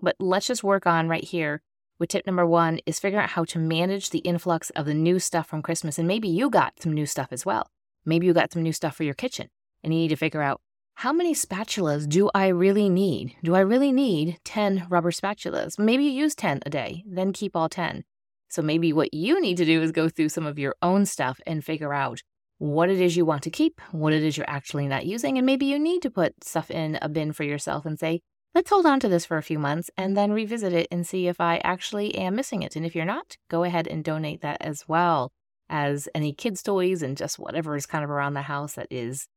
But 0.00 0.16
let's 0.18 0.46
just 0.46 0.64
work 0.64 0.86
on 0.86 1.08
right 1.08 1.24
here 1.24 1.62
with 1.98 2.10
tip 2.10 2.26
number 2.26 2.46
one 2.46 2.80
is 2.86 3.00
figuring 3.00 3.24
out 3.24 3.30
how 3.30 3.44
to 3.44 3.58
manage 3.58 4.10
the 4.10 4.18
influx 4.20 4.70
of 4.70 4.86
the 4.86 4.94
new 4.94 5.18
stuff 5.18 5.48
from 5.48 5.62
Christmas. 5.62 5.98
And 5.98 6.06
maybe 6.06 6.28
you 6.28 6.50
got 6.50 6.80
some 6.80 6.92
new 6.92 7.06
stuff 7.06 7.28
as 7.32 7.44
well. 7.44 7.70
Maybe 8.04 8.26
you 8.26 8.32
got 8.32 8.52
some 8.52 8.62
new 8.62 8.72
stuff 8.72 8.96
for 8.96 9.04
your 9.04 9.14
kitchen 9.14 9.48
and 9.82 9.92
you 9.92 10.00
need 10.00 10.08
to 10.08 10.16
figure 10.16 10.42
out 10.42 10.60
how 10.94 11.12
many 11.12 11.32
spatulas 11.32 12.08
do 12.08 12.28
I 12.34 12.48
really 12.48 12.88
need? 12.88 13.36
Do 13.44 13.54
I 13.54 13.60
really 13.60 13.92
need 13.92 14.38
10 14.44 14.86
rubber 14.88 15.12
spatulas? 15.12 15.78
Maybe 15.78 16.04
you 16.04 16.10
use 16.10 16.34
10 16.34 16.62
a 16.66 16.70
day, 16.70 17.04
then 17.06 17.32
keep 17.32 17.54
all 17.54 17.68
10. 17.68 18.02
So 18.48 18.62
maybe 18.62 18.92
what 18.92 19.14
you 19.14 19.40
need 19.40 19.58
to 19.58 19.64
do 19.64 19.80
is 19.80 19.92
go 19.92 20.08
through 20.08 20.30
some 20.30 20.46
of 20.46 20.58
your 20.58 20.74
own 20.82 21.06
stuff 21.06 21.40
and 21.46 21.64
figure 21.64 21.94
out 21.94 22.22
what 22.58 22.90
it 22.90 23.00
is 23.00 23.16
you 23.16 23.24
want 23.24 23.42
to 23.44 23.50
keep, 23.50 23.80
what 23.92 24.12
it 24.12 24.24
is 24.24 24.36
you're 24.36 24.50
actually 24.50 24.88
not 24.88 25.06
using, 25.06 25.38
and 25.38 25.46
maybe 25.46 25.66
you 25.66 25.78
need 25.78 26.02
to 26.02 26.10
put 26.10 26.42
stuff 26.42 26.68
in 26.68 26.98
a 27.00 27.08
bin 27.08 27.32
for 27.32 27.44
yourself 27.44 27.86
and 27.86 27.98
say, 27.98 28.20
let's 28.58 28.70
hold 28.70 28.86
on 28.86 28.98
to 28.98 29.08
this 29.08 29.24
for 29.24 29.36
a 29.36 29.42
few 29.42 29.56
months 29.56 29.88
and 29.96 30.16
then 30.16 30.32
revisit 30.32 30.72
it 30.72 30.88
and 30.90 31.06
see 31.06 31.28
if 31.28 31.40
I 31.40 31.58
actually 31.62 32.16
am 32.16 32.34
missing 32.34 32.64
it. 32.64 32.74
And 32.74 32.84
if 32.84 32.92
you're 32.92 33.04
not, 33.04 33.36
go 33.48 33.62
ahead 33.62 33.86
and 33.86 34.02
donate 34.02 34.40
that 34.40 34.56
as 34.60 34.82
well 34.88 35.30
as 35.68 36.08
any 36.12 36.32
kids' 36.32 36.60
toys 36.60 37.00
and 37.00 37.16
just 37.16 37.38
whatever 37.38 37.76
is 37.76 37.86
kind 37.86 38.02
of 38.02 38.10
around 38.10 38.34
the 38.34 38.42
house 38.42 38.72
that 38.72 38.88
is 38.90 39.28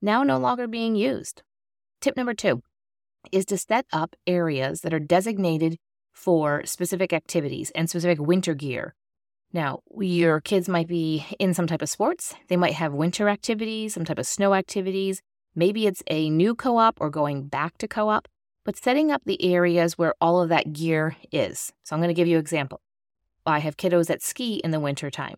now 0.00 0.22
no 0.22 0.38
longer 0.38 0.66
being 0.66 0.96
used. 0.96 1.42
Tip 2.00 2.16
number 2.16 2.32
two 2.32 2.62
is 3.30 3.44
to 3.44 3.58
set 3.58 3.84
up 3.92 4.16
areas 4.26 4.80
that 4.80 4.94
are 4.94 4.98
designated 4.98 5.76
for 6.14 6.62
specific 6.64 7.12
activities 7.12 7.70
and 7.74 7.90
specific 7.90 8.18
winter 8.18 8.54
gear. 8.54 8.94
Now, 9.52 9.80
your 9.98 10.40
kids 10.40 10.70
might 10.70 10.88
be 10.88 11.26
in 11.38 11.52
some 11.52 11.66
type 11.66 11.82
of 11.82 11.90
sports. 11.90 12.34
They 12.48 12.56
might 12.56 12.72
have 12.72 12.94
winter 12.94 13.28
activities, 13.28 13.92
some 13.92 14.06
type 14.06 14.18
of 14.18 14.26
snow 14.26 14.54
activities. 14.54 15.20
Maybe 15.54 15.86
it's 15.86 16.02
a 16.06 16.30
new 16.30 16.54
co 16.54 16.78
op 16.78 16.96
or 16.98 17.10
going 17.10 17.46
back 17.46 17.76
to 17.76 17.86
co 17.86 18.08
op, 18.08 18.26
but 18.64 18.76
setting 18.76 19.10
up 19.10 19.22
the 19.24 19.42
areas 19.42 19.96
where 19.96 20.14
all 20.20 20.40
of 20.40 20.48
that 20.48 20.72
gear 20.72 21.16
is. 21.32 21.72
So 21.84 21.94
I'm 21.94 22.00
going 22.00 22.08
to 22.08 22.14
give 22.14 22.28
you 22.28 22.36
an 22.36 22.40
example. 22.40 22.80
I 23.46 23.60
have 23.60 23.76
kiddos 23.76 24.06
that 24.06 24.22
ski 24.22 24.56
in 24.56 24.70
the 24.70 24.80
winter 24.80 25.10
time. 25.10 25.36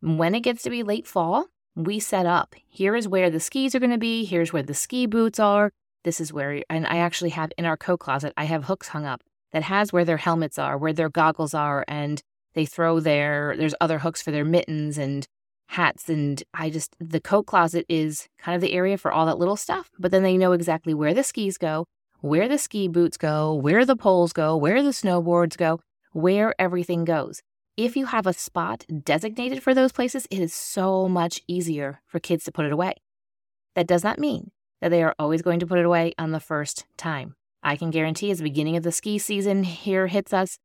When 0.00 0.34
it 0.34 0.40
gets 0.40 0.62
to 0.62 0.70
be 0.70 0.82
late 0.82 1.06
fall, 1.06 1.46
we 1.76 2.00
set 2.00 2.26
up 2.26 2.54
here 2.68 2.96
is 2.96 3.08
where 3.08 3.30
the 3.30 3.40
skis 3.40 3.74
are 3.74 3.80
going 3.80 3.90
to 3.90 3.98
be, 3.98 4.24
here's 4.24 4.52
where 4.52 4.62
the 4.62 4.74
ski 4.74 5.06
boots 5.06 5.38
are. 5.38 5.72
This 6.04 6.20
is 6.20 6.32
where, 6.32 6.62
and 6.70 6.86
I 6.86 6.98
actually 6.98 7.30
have 7.30 7.52
in 7.58 7.66
our 7.66 7.76
coat 7.76 7.98
closet, 7.98 8.32
I 8.36 8.44
have 8.44 8.64
hooks 8.64 8.88
hung 8.88 9.04
up 9.04 9.22
that 9.52 9.64
has 9.64 9.92
where 9.92 10.04
their 10.04 10.16
helmets 10.16 10.58
are, 10.58 10.78
where 10.78 10.92
their 10.92 11.08
goggles 11.10 11.54
are, 11.54 11.84
and 11.88 12.22
they 12.54 12.64
throw 12.64 13.00
their, 13.00 13.54
there's 13.56 13.74
other 13.80 13.98
hooks 13.98 14.22
for 14.22 14.30
their 14.30 14.44
mittens 14.44 14.96
and 14.96 15.26
hats. 15.66 16.08
And 16.08 16.42
I 16.54 16.70
just, 16.70 16.96
the 16.98 17.20
coat 17.20 17.46
closet 17.46 17.84
is 17.88 18.28
kind 18.38 18.54
of 18.54 18.62
the 18.62 18.72
area 18.72 18.96
for 18.96 19.12
all 19.12 19.26
that 19.26 19.38
little 19.38 19.56
stuff. 19.56 19.90
But 19.98 20.10
then 20.10 20.22
they 20.22 20.36
know 20.36 20.52
exactly 20.52 20.94
where 20.94 21.14
the 21.14 21.22
skis 21.22 21.58
go, 21.58 21.86
where 22.20 22.48
the 22.48 22.58
ski 22.58 22.88
boots 22.88 23.16
go, 23.16 23.54
where 23.54 23.84
the 23.84 23.96
poles 23.96 24.32
go, 24.32 24.56
where 24.56 24.82
the 24.82 24.90
snowboards 24.90 25.56
go, 25.56 25.80
where 26.12 26.54
everything 26.58 27.04
goes. 27.04 27.42
If 27.76 27.96
you 27.96 28.06
have 28.06 28.26
a 28.26 28.32
spot 28.32 28.84
designated 29.04 29.62
for 29.62 29.74
those 29.74 29.92
places, 29.92 30.26
it 30.30 30.38
is 30.38 30.52
so 30.52 31.08
much 31.08 31.40
easier 31.48 32.02
for 32.06 32.18
kids 32.18 32.44
to 32.44 32.52
put 32.52 32.66
it 32.66 32.72
away. 32.72 32.94
That 33.74 33.86
does 33.86 34.04
not 34.04 34.18
mean 34.18 34.50
that 34.80 34.90
they 34.90 35.02
are 35.02 35.14
always 35.18 35.42
going 35.42 35.60
to 35.60 35.66
put 35.66 35.78
it 35.78 35.86
away 35.86 36.12
on 36.18 36.32
the 36.32 36.40
first 36.40 36.84
time. 36.96 37.34
I 37.62 37.76
can 37.76 37.90
guarantee 37.90 38.30
as 38.30 38.38
the 38.38 38.44
beginning 38.44 38.76
of 38.76 38.82
the 38.82 38.92
ski 38.92 39.18
season 39.18 39.64
here 39.64 40.06
hits 40.06 40.32
us, 40.32 40.58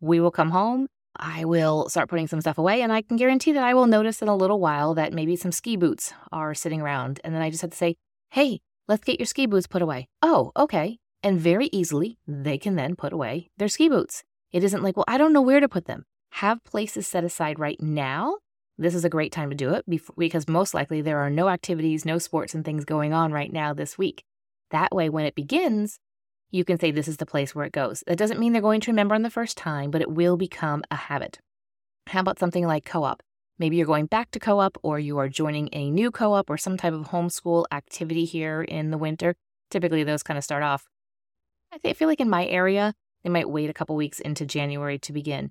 we 0.00 0.20
will 0.20 0.30
come 0.30 0.50
home. 0.50 0.86
I 1.16 1.44
will 1.44 1.88
start 1.88 2.08
putting 2.08 2.26
some 2.26 2.40
stuff 2.40 2.58
away, 2.58 2.82
and 2.82 2.92
I 2.92 3.02
can 3.02 3.16
guarantee 3.16 3.52
that 3.52 3.62
I 3.62 3.72
will 3.74 3.86
notice 3.86 4.20
in 4.20 4.28
a 4.28 4.36
little 4.36 4.58
while 4.58 4.94
that 4.94 5.12
maybe 5.12 5.36
some 5.36 5.52
ski 5.52 5.76
boots 5.76 6.12
are 6.32 6.54
sitting 6.54 6.80
around. 6.80 7.20
And 7.22 7.34
then 7.34 7.42
I 7.42 7.50
just 7.50 7.62
have 7.62 7.70
to 7.70 7.76
say, 7.76 7.96
hey, 8.30 8.60
let's 8.88 9.04
get 9.04 9.18
your 9.18 9.26
ski 9.26 9.46
boots 9.46 9.66
put 9.66 9.82
away. 9.82 10.08
Oh, 10.22 10.52
okay. 10.56 10.98
And 11.22 11.40
very 11.40 11.68
easily, 11.72 12.18
they 12.26 12.58
can 12.58 12.76
then 12.76 12.96
put 12.96 13.12
away 13.12 13.50
their 13.56 13.68
ski 13.68 13.88
boots. 13.88 14.24
It 14.52 14.62
isn't 14.62 14.82
like, 14.82 14.96
well, 14.96 15.04
I 15.08 15.18
don't 15.18 15.32
know 15.32 15.42
where 15.42 15.60
to 15.60 15.68
put 15.68 15.86
them. 15.86 16.04
Have 16.32 16.62
places 16.64 17.06
set 17.06 17.24
aside 17.24 17.58
right 17.58 17.80
now. 17.80 18.38
This 18.76 18.94
is 18.94 19.04
a 19.04 19.10
great 19.10 19.32
time 19.32 19.50
to 19.50 19.56
do 19.56 19.70
it 19.70 19.84
because 20.18 20.48
most 20.48 20.74
likely 20.74 21.00
there 21.00 21.18
are 21.18 21.30
no 21.30 21.48
activities, 21.48 22.04
no 22.04 22.18
sports, 22.18 22.54
and 22.54 22.64
things 22.64 22.84
going 22.84 23.12
on 23.12 23.32
right 23.32 23.52
now 23.52 23.72
this 23.72 23.96
week. 23.96 24.24
That 24.70 24.92
way, 24.92 25.08
when 25.08 25.26
it 25.26 25.36
begins, 25.36 25.98
you 26.50 26.64
can 26.64 26.78
say 26.78 26.90
this 26.90 27.08
is 27.08 27.18
the 27.18 27.26
place 27.26 27.54
where 27.54 27.64
it 27.64 27.72
goes. 27.72 28.02
That 28.06 28.18
doesn't 28.18 28.40
mean 28.40 28.52
they're 28.52 28.62
going 28.62 28.80
to 28.82 28.90
remember 28.90 29.14
on 29.14 29.22
the 29.22 29.30
first 29.30 29.56
time, 29.56 29.90
but 29.90 30.02
it 30.02 30.10
will 30.10 30.36
become 30.36 30.82
a 30.90 30.96
habit. 30.96 31.38
How 32.08 32.20
about 32.20 32.38
something 32.38 32.66
like 32.66 32.84
co 32.84 33.04
op? 33.04 33.22
Maybe 33.58 33.76
you're 33.76 33.86
going 33.86 34.06
back 34.06 34.30
to 34.32 34.40
co 34.40 34.58
op 34.60 34.78
or 34.82 34.98
you 34.98 35.18
are 35.18 35.28
joining 35.28 35.68
a 35.72 35.90
new 35.90 36.10
co 36.10 36.32
op 36.32 36.50
or 36.50 36.56
some 36.56 36.76
type 36.76 36.92
of 36.92 37.08
homeschool 37.08 37.64
activity 37.70 38.24
here 38.24 38.62
in 38.62 38.90
the 38.90 38.98
winter. 38.98 39.36
Typically, 39.70 40.02
those 40.02 40.22
kind 40.22 40.38
of 40.38 40.44
start 40.44 40.62
off. 40.62 40.86
I 41.84 41.92
feel 41.92 42.08
like 42.08 42.20
in 42.20 42.30
my 42.30 42.46
area, 42.46 42.94
they 43.22 43.30
might 43.30 43.48
wait 43.48 43.70
a 43.70 43.74
couple 43.74 43.96
weeks 43.96 44.20
into 44.20 44.44
January 44.44 44.98
to 45.00 45.12
begin. 45.12 45.50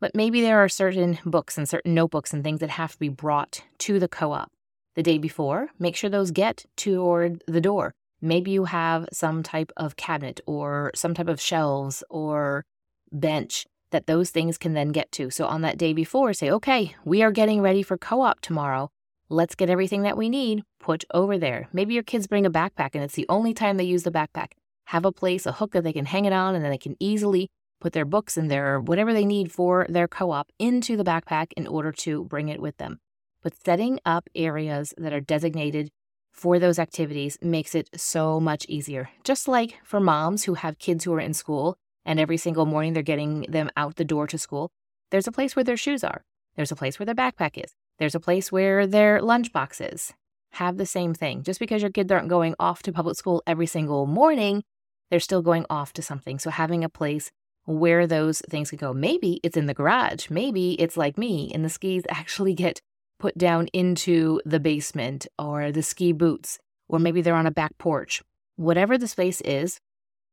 But 0.00 0.14
maybe 0.14 0.40
there 0.40 0.58
are 0.58 0.68
certain 0.68 1.18
books 1.24 1.56
and 1.56 1.68
certain 1.68 1.94
notebooks 1.94 2.32
and 2.32 2.42
things 2.42 2.60
that 2.60 2.70
have 2.70 2.92
to 2.92 2.98
be 2.98 3.08
brought 3.08 3.62
to 3.78 3.98
the 3.98 4.08
co 4.08 4.32
op. 4.32 4.50
The 4.96 5.02
day 5.02 5.18
before, 5.18 5.68
make 5.78 5.96
sure 5.96 6.10
those 6.10 6.30
get 6.30 6.64
toward 6.76 7.42
the 7.46 7.60
door. 7.60 7.94
Maybe 8.20 8.50
you 8.50 8.64
have 8.64 9.08
some 9.12 9.42
type 9.42 9.72
of 9.76 9.96
cabinet 9.96 10.40
or 10.46 10.90
some 10.94 11.12
type 11.12 11.28
of 11.28 11.40
shelves 11.40 12.02
or 12.08 12.64
bench 13.10 13.66
that 13.92 14.06
those 14.06 14.30
things 14.30 14.58
can 14.58 14.74
then 14.74 14.88
get 14.88 15.12
to. 15.12 15.30
So 15.30 15.46
on 15.46 15.62
that 15.62 15.78
day 15.78 15.92
before, 15.92 16.32
say, 16.32 16.50
okay, 16.50 16.94
we 17.04 17.22
are 17.22 17.30
getting 17.30 17.62
ready 17.62 17.82
for 17.82 17.96
co 17.96 18.22
op 18.22 18.40
tomorrow. 18.40 18.90
Let's 19.28 19.54
get 19.54 19.70
everything 19.70 20.02
that 20.02 20.16
we 20.18 20.28
need 20.28 20.62
put 20.80 21.04
over 21.14 21.38
there. 21.38 21.68
Maybe 21.72 21.94
your 21.94 22.02
kids 22.02 22.26
bring 22.26 22.44
a 22.44 22.50
backpack 22.50 22.90
and 22.94 23.02
it's 23.02 23.14
the 23.14 23.26
only 23.28 23.54
time 23.54 23.76
they 23.76 23.84
use 23.84 24.02
the 24.02 24.10
backpack. 24.10 24.48
Have 24.86 25.04
a 25.04 25.12
place, 25.12 25.46
a 25.46 25.52
hook 25.52 25.72
that 25.72 25.84
they 25.84 25.92
can 25.92 26.06
hang 26.06 26.24
it 26.24 26.32
on, 26.32 26.54
and 26.54 26.64
then 26.64 26.72
they 26.72 26.76
can 26.76 26.96
easily 26.98 27.48
put 27.80 27.92
their 27.92 28.04
books 28.04 28.36
and 28.36 28.50
their 28.50 28.80
whatever 28.80 29.12
they 29.12 29.24
need 29.24 29.52
for 29.52 29.86
their 29.88 30.08
co 30.08 30.32
op 30.32 30.50
into 30.58 30.96
the 30.96 31.04
backpack 31.04 31.52
in 31.56 31.66
order 31.66 31.92
to 31.92 32.24
bring 32.24 32.48
it 32.48 32.60
with 32.60 32.76
them. 32.78 32.98
But 33.42 33.54
setting 33.54 34.00
up 34.04 34.28
areas 34.34 34.92
that 34.98 35.12
are 35.12 35.20
designated 35.20 35.90
for 36.32 36.58
those 36.58 36.78
activities 36.78 37.38
makes 37.42 37.74
it 37.74 37.88
so 37.94 38.40
much 38.40 38.64
easier. 38.68 39.10
Just 39.24 39.48
like 39.48 39.78
for 39.84 40.00
moms 40.00 40.44
who 40.44 40.54
have 40.54 40.78
kids 40.78 41.04
who 41.04 41.12
are 41.14 41.20
in 41.20 41.34
school 41.34 41.76
and 42.04 42.18
every 42.18 42.36
single 42.36 42.66
morning 42.66 42.92
they're 42.92 43.02
getting 43.02 43.42
them 43.48 43.70
out 43.76 43.96
the 43.96 44.04
door 44.04 44.26
to 44.26 44.38
school, 44.38 44.70
there's 45.10 45.26
a 45.26 45.32
place 45.32 45.54
where 45.54 45.64
their 45.64 45.76
shoes 45.76 46.02
are. 46.02 46.24
There's 46.56 46.72
a 46.72 46.76
place 46.76 46.98
where 46.98 47.06
their 47.06 47.14
backpack 47.14 47.62
is. 47.62 47.72
There's 47.98 48.14
a 48.14 48.20
place 48.20 48.50
where 48.50 48.86
their 48.86 49.20
lunchbox 49.20 49.92
is. 49.92 50.12
Have 50.52 50.76
the 50.76 50.86
same 50.86 51.14
thing. 51.14 51.42
Just 51.42 51.60
because 51.60 51.82
your 51.82 51.90
kids 51.90 52.12
aren't 52.12 52.28
going 52.28 52.54
off 52.58 52.82
to 52.82 52.92
public 52.92 53.16
school 53.16 53.42
every 53.46 53.66
single 53.66 54.06
morning, 54.06 54.64
they're 55.10 55.20
still 55.20 55.42
going 55.42 55.64
off 55.70 55.92
to 55.94 56.02
something. 56.02 56.38
So 56.38 56.50
having 56.50 56.84
a 56.84 56.88
place 56.88 57.30
where 57.64 58.06
those 58.06 58.42
things 58.50 58.70
can 58.70 58.78
go. 58.78 58.92
Maybe 58.92 59.40
it's 59.42 59.56
in 59.56 59.66
the 59.66 59.74
garage. 59.74 60.28
Maybe 60.30 60.72
it's 60.74 60.96
like 60.96 61.16
me 61.16 61.50
and 61.54 61.64
the 61.64 61.68
skis 61.68 62.02
actually 62.08 62.54
get 62.54 62.80
put 63.18 63.38
down 63.38 63.68
into 63.68 64.40
the 64.44 64.58
basement 64.58 65.26
or 65.38 65.70
the 65.70 65.82
ski 65.82 66.12
boots, 66.12 66.58
or 66.88 66.98
maybe 66.98 67.22
they're 67.22 67.34
on 67.34 67.46
a 67.46 67.52
back 67.52 67.78
porch. 67.78 68.20
Whatever 68.56 68.98
the 68.98 69.06
space 69.06 69.40
is, 69.42 69.78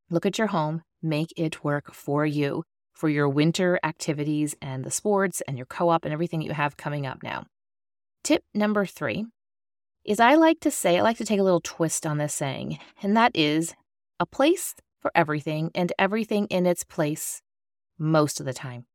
look 0.10 0.26
at 0.26 0.38
your 0.38 0.48
home, 0.48 0.82
make 1.02 1.34
it 1.38 1.64
work 1.64 1.94
for 1.94 2.26
you 2.26 2.64
for 2.94 3.10
your 3.10 3.30
winter 3.30 3.80
activities 3.84 4.56
and 4.62 4.84
the 4.84 4.92
sports 4.92 5.42
and 5.48 5.58
your 5.58 5.66
co 5.66 5.90
op 5.90 6.04
and 6.04 6.14
everything 6.14 6.42
you 6.42 6.52
have 6.52 6.78
coming 6.78 7.06
up 7.06 7.24
now. 7.24 7.46
Tip 8.24 8.44
number 8.54 8.86
three 8.86 9.26
is 10.04 10.20
I 10.20 10.36
like 10.36 10.60
to 10.62 10.72
say, 10.72 10.98
I 10.98 11.02
like 11.02 11.18
to 11.18 11.26
take 11.26 11.40
a 11.40 11.44
little 11.44 11.62
twist 11.62 12.06
on 12.06 12.18
this 12.18 12.34
saying, 12.34 12.80
and 13.02 13.16
that 13.16 13.32
is 13.34 13.74
a 14.20 14.26
place 14.26 14.76
for 15.00 15.12
everything 15.16 15.72
and 15.74 15.94
everything 15.98 16.46
in 16.48 16.66
its 16.66 16.84
place 16.84 17.42
most 17.98 18.40
of 18.40 18.46
the 18.46 18.54
time. 18.54 18.86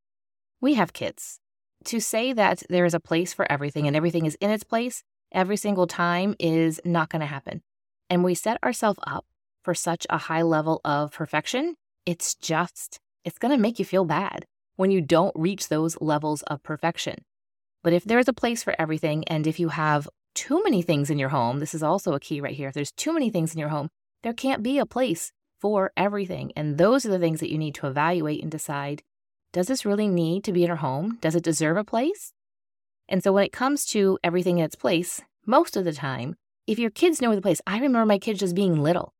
We 0.60 0.74
have 0.74 0.92
kids 0.92 1.40
to 1.84 2.00
say 2.00 2.32
that 2.32 2.62
there 2.68 2.84
is 2.84 2.94
a 2.94 3.00
place 3.00 3.32
for 3.32 3.50
everything 3.50 3.86
and 3.86 3.96
everything 3.96 4.26
is 4.26 4.36
in 4.36 4.50
its 4.50 4.64
place 4.64 5.02
every 5.32 5.56
single 5.56 5.86
time 5.86 6.34
is 6.38 6.80
not 6.84 7.10
going 7.10 7.20
to 7.20 7.26
happen. 7.26 7.62
And 8.10 8.22
we 8.22 8.34
set 8.34 8.62
ourselves 8.62 8.98
up 9.06 9.24
for 9.64 9.74
such 9.74 10.06
a 10.10 10.18
high 10.18 10.42
level 10.42 10.80
of 10.84 11.12
perfection, 11.12 11.74
it's 12.06 12.34
just, 12.34 13.00
it's 13.24 13.38
going 13.38 13.50
to 13.56 13.60
make 13.60 13.78
you 13.78 13.84
feel 13.84 14.04
bad 14.04 14.44
when 14.76 14.90
you 14.90 15.00
don't 15.00 15.34
reach 15.34 15.68
those 15.68 16.00
levels 16.00 16.42
of 16.42 16.62
perfection. 16.62 17.24
But 17.82 17.92
if 17.92 18.04
there 18.04 18.18
is 18.18 18.28
a 18.28 18.32
place 18.32 18.62
for 18.62 18.74
everything, 18.78 19.24
and 19.26 19.46
if 19.46 19.58
you 19.58 19.70
have 19.70 20.08
too 20.34 20.62
many 20.62 20.82
things 20.82 21.10
in 21.10 21.18
your 21.18 21.28
home, 21.30 21.60
this 21.60 21.74
is 21.74 21.82
also 21.82 22.12
a 22.12 22.20
key 22.20 22.40
right 22.40 22.54
here. 22.54 22.68
If 22.68 22.74
there's 22.74 22.92
too 22.92 23.12
many 23.12 23.30
things 23.30 23.54
in 23.54 23.60
your 23.60 23.68
home, 23.68 23.88
there 24.22 24.32
can't 24.32 24.62
be 24.62 24.78
a 24.78 24.86
place 24.86 25.32
for 25.60 25.92
everything. 25.96 26.52
And 26.56 26.76
those 26.76 27.06
are 27.06 27.10
the 27.10 27.18
things 27.18 27.40
that 27.40 27.50
you 27.50 27.58
need 27.58 27.74
to 27.76 27.86
evaluate 27.86 28.42
and 28.42 28.50
decide 28.50 29.02
does 29.52 29.68
this 29.68 29.86
really 29.86 30.08
need 30.08 30.42
to 30.44 30.52
be 30.52 30.64
in 30.64 30.70
our 30.70 30.76
home? 30.76 31.16
Does 31.20 31.36
it 31.36 31.44
deserve 31.44 31.76
a 31.76 31.84
place? 31.84 32.32
And 33.08 33.22
so 33.22 33.32
when 33.32 33.44
it 33.44 33.52
comes 33.52 33.86
to 33.86 34.18
everything 34.24 34.58
in 34.58 34.64
its 34.64 34.74
place, 34.74 35.22
most 35.46 35.76
of 35.76 35.84
the 35.84 35.92
time, 35.92 36.34
if 36.66 36.80
your 36.80 36.90
kids 36.90 37.22
know 37.22 37.32
the 37.36 37.40
place, 37.40 37.60
I 37.64 37.76
remember 37.76 38.04
my 38.04 38.18
kids 38.18 38.40
just 38.40 38.56
being 38.56 38.82
little 38.82 39.12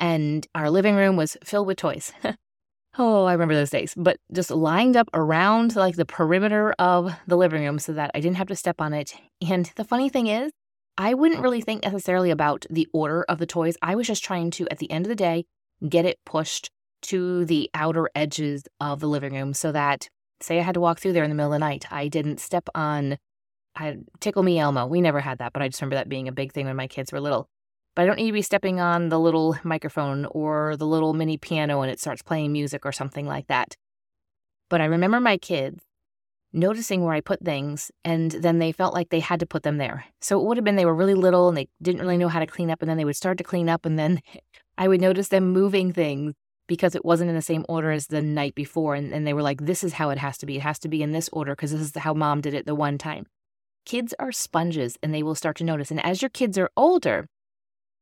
and 0.00 0.46
our 0.54 0.70
living 0.70 0.96
room 0.96 1.16
was 1.16 1.36
filled 1.44 1.66
with 1.66 1.76
toys. 1.76 2.12
oh, 2.98 3.24
I 3.24 3.32
remember 3.32 3.54
those 3.54 3.70
days, 3.70 3.94
but 3.96 4.16
just 4.32 4.50
lined 4.50 4.96
up 4.96 5.08
around 5.14 5.76
like 5.76 5.96
the 5.96 6.06
perimeter 6.06 6.72
of 6.78 7.14
the 7.26 7.36
living 7.36 7.62
room 7.62 7.78
so 7.78 7.92
that 7.92 8.10
I 8.14 8.20
didn't 8.20 8.38
have 8.38 8.48
to 8.48 8.56
step 8.56 8.80
on 8.80 8.92
it. 8.92 9.14
And 9.48 9.70
the 9.76 9.84
funny 9.84 10.08
thing 10.08 10.26
is, 10.26 10.50
I 10.98 11.14
wouldn't 11.14 11.42
really 11.42 11.60
think 11.60 11.84
necessarily 11.84 12.30
about 12.30 12.66
the 12.68 12.88
order 12.92 13.24
of 13.28 13.38
the 13.38 13.46
toys. 13.46 13.76
I 13.80 13.94
was 13.94 14.06
just 14.06 14.24
trying 14.24 14.50
to, 14.52 14.68
at 14.70 14.78
the 14.78 14.90
end 14.90 15.04
of 15.04 15.08
the 15.08 15.14
day, 15.14 15.44
get 15.88 16.04
it 16.04 16.18
pushed 16.26 16.70
to 17.02 17.44
the 17.44 17.70
outer 17.72 18.10
edges 18.14 18.64
of 18.80 19.00
the 19.00 19.08
living 19.08 19.32
room 19.32 19.54
so 19.54 19.72
that, 19.72 20.08
say, 20.40 20.58
I 20.58 20.62
had 20.62 20.74
to 20.74 20.80
walk 20.80 20.98
through 20.98 21.12
there 21.12 21.24
in 21.24 21.30
the 21.30 21.36
middle 21.36 21.52
of 21.52 21.56
the 21.56 21.66
night, 21.66 21.86
I 21.90 22.08
didn't 22.08 22.40
step 22.40 22.68
on 22.74 23.16
I, 23.76 23.98
Tickle 24.18 24.42
Me 24.42 24.58
Elmo. 24.58 24.86
We 24.86 25.00
never 25.00 25.20
had 25.20 25.38
that, 25.38 25.52
but 25.52 25.62
I 25.62 25.68
just 25.68 25.80
remember 25.80 25.96
that 25.96 26.08
being 26.08 26.28
a 26.28 26.32
big 26.32 26.52
thing 26.52 26.66
when 26.66 26.76
my 26.76 26.86
kids 26.86 27.12
were 27.12 27.20
little. 27.20 27.48
But 27.94 28.02
I 28.02 28.06
don't 28.06 28.16
need 28.16 28.26
to 28.26 28.32
be 28.32 28.42
stepping 28.42 28.80
on 28.80 29.08
the 29.08 29.18
little 29.18 29.56
microphone 29.64 30.26
or 30.26 30.76
the 30.76 30.86
little 30.86 31.12
mini 31.12 31.36
piano 31.36 31.82
and 31.82 31.90
it 31.90 32.00
starts 32.00 32.22
playing 32.22 32.52
music 32.52 32.86
or 32.86 32.92
something 32.92 33.26
like 33.26 33.48
that. 33.48 33.76
But 34.68 34.80
I 34.80 34.84
remember 34.84 35.20
my 35.20 35.36
kids 35.36 35.84
noticing 36.52 37.04
where 37.04 37.14
I 37.14 37.20
put 37.20 37.44
things, 37.44 37.90
and 38.04 38.32
then 38.32 38.58
they 38.58 38.72
felt 38.72 38.94
like 38.94 39.10
they 39.10 39.20
had 39.20 39.40
to 39.40 39.46
put 39.46 39.62
them 39.62 39.78
there. 39.78 40.04
So 40.20 40.40
it 40.40 40.46
would 40.46 40.56
have 40.56 40.64
been 40.64 40.76
they 40.76 40.84
were 40.84 40.94
really 40.94 41.14
little 41.14 41.48
and 41.48 41.56
they 41.56 41.68
didn't 41.80 42.00
really 42.00 42.16
know 42.16 42.28
how 42.28 42.40
to 42.40 42.46
clean 42.46 42.70
up, 42.70 42.82
and 42.82 42.88
then 42.88 42.96
they 42.96 43.04
would 43.04 43.16
start 43.16 43.38
to 43.38 43.44
clean 43.44 43.68
up, 43.68 43.84
and 43.86 43.98
then 43.98 44.20
I 44.78 44.88
would 44.88 45.00
notice 45.00 45.28
them 45.28 45.52
moving 45.52 45.92
things 45.92 46.34
because 46.66 46.94
it 46.94 47.04
wasn't 47.04 47.28
in 47.28 47.34
the 47.34 47.42
same 47.42 47.66
order 47.68 47.90
as 47.90 48.06
the 48.06 48.22
night 48.22 48.54
before. 48.54 48.94
And, 48.94 49.12
and 49.12 49.26
they 49.26 49.34
were 49.34 49.42
like, 49.42 49.66
this 49.66 49.82
is 49.82 49.94
how 49.94 50.10
it 50.10 50.18
has 50.18 50.38
to 50.38 50.46
be. 50.46 50.56
It 50.56 50.62
has 50.62 50.78
to 50.78 50.88
be 50.88 51.02
in 51.02 51.10
this 51.10 51.28
order 51.32 51.56
because 51.56 51.72
this 51.72 51.80
is 51.80 51.92
how 51.96 52.14
mom 52.14 52.40
did 52.40 52.54
it 52.54 52.64
the 52.64 52.76
one 52.76 52.96
time. 52.96 53.26
Kids 53.84 54.14
are 54.20 54.30
sponges 54.30 54.96
and 55.02 55.12
they 55.12 55.24
will 55.24 55.34
start 55.34 55.56
to 55.56 55.64
notice. 55.64 55.90
And 55.90 56.02
as 56.04 56.22
your 56.22 56.28
kids 56.28 56.56
are 56.56 56.70
older, 56.76 57.26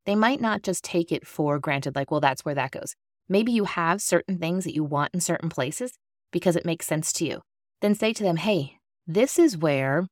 they 0.09 0.17
might 0.17 0.41
not 0.41 0.63
just 0.63 0.83
take 0.83 1.13
it 1.13 1.27
for 1.27 1.59
granted, 1.59 1.95
like, 1.95 2.11
well, 2.11 2.19
that's 2.19 2.43
where 2.43 2.55
that 2.55 2.71
goes. 2.71 2.95
Maybe 3.29 3.53
you 3.53 3.65
have 3.65 4.01
certain 4.01 4.39
things 4.39 4.65
that 4.65 4.75
you 4.75 4.83
want 4.83 5.13
in 5.13 5.21
certain 5.21 5.51
places 5.51 5.99
because 6.33 6.57
it 6.57 6.65
makes 6.65 6.87
sense 6.87 7.13
to 7.13 7.27
you. 7.27 7.43
Then 7.83 7.95
say 7.95 8.15
to 8.15 8.23
them, 8.23 8.39
hey, 8.39 8.79
this 9.07 9.39
is 9.39 9.59
where 9.59 10.07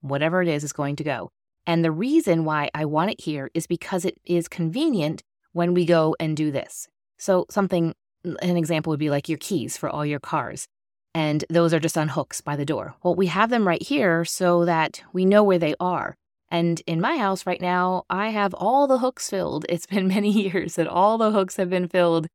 whatever 0.00 0.42
it 0.42 0.48
is 0.48 0.64
is 0.64 0.72
going 0.72 0.96
to 0.96 1.04
go. 1.04 1.30
And 1.64 1.84
the 1.84 1.92
reason 1.92 2.44
why 2.44 2.70
I 2.74 2.86
want 2.86 3.12
it 3.12 3.20
here 3.20 3.48
is 3.54 3.68
because 3.68 4.04
it 4.04 4.18
is 4.24 4.48
convenient 4.48 5.22
when 5.52 5.74
we 5.74 5.86
go 5.86 6.16
and 6.18 6.36
do 6.36 6.50
this. 6.50 6.88
So, 7.16 7.46
something, 7.48 7.94
an 8.24 8.56
example 8.56 8.90
would 8.90 8.98
be 8.98 9.10
like 9.10 9.28
your 9.28 9.38
keys 9.38 9.76
for 9.76 9.88
all 9.88 10.04
your 10.04 10.18
cars. 10.18 10.66
And 11.14 11.44
those 11.48 11.72
are 11.72 11.78
just 11.78 11.96
on 11.96 12.08
hooks 12.08 12.40
by 12.40 12.56
the 12.56 12.66
door. 12.66 12.96
Well, 13.04 13.14
we 13.14 13.28
have 13.28 13.50
them 13.50 13.68
right 13.68 13.80
here 13.82 14.24
so 14.24 14.64
that 14.64 15.04
we 15.12 15.24
know 15.24 15.44
where 15.44 15.60
they 15.60 15.76
are. 15.78 16.16
And 16.50 16.80
in 16.86 17.00
my 17.00 17.18
house 17.18 17.46
right 17.46 17.60
now, 17.60 18.04
I 18.08 18.28
have 18.28 18.54
all 18.54 18.86
the 18.86 18.98
hooks 18.98 19.28
filled. 19.30 19.66
It's 19.68 19.86
been 19.86 20.08
many 20.16 20.30
years 20.30 20.76
that 20.76 20.86
all 20.86 21.18
the 21.18 21.32
hooks 21.32 21.56
have 21.56 21.70
been 21.70 21.88
filled 21.88 22.28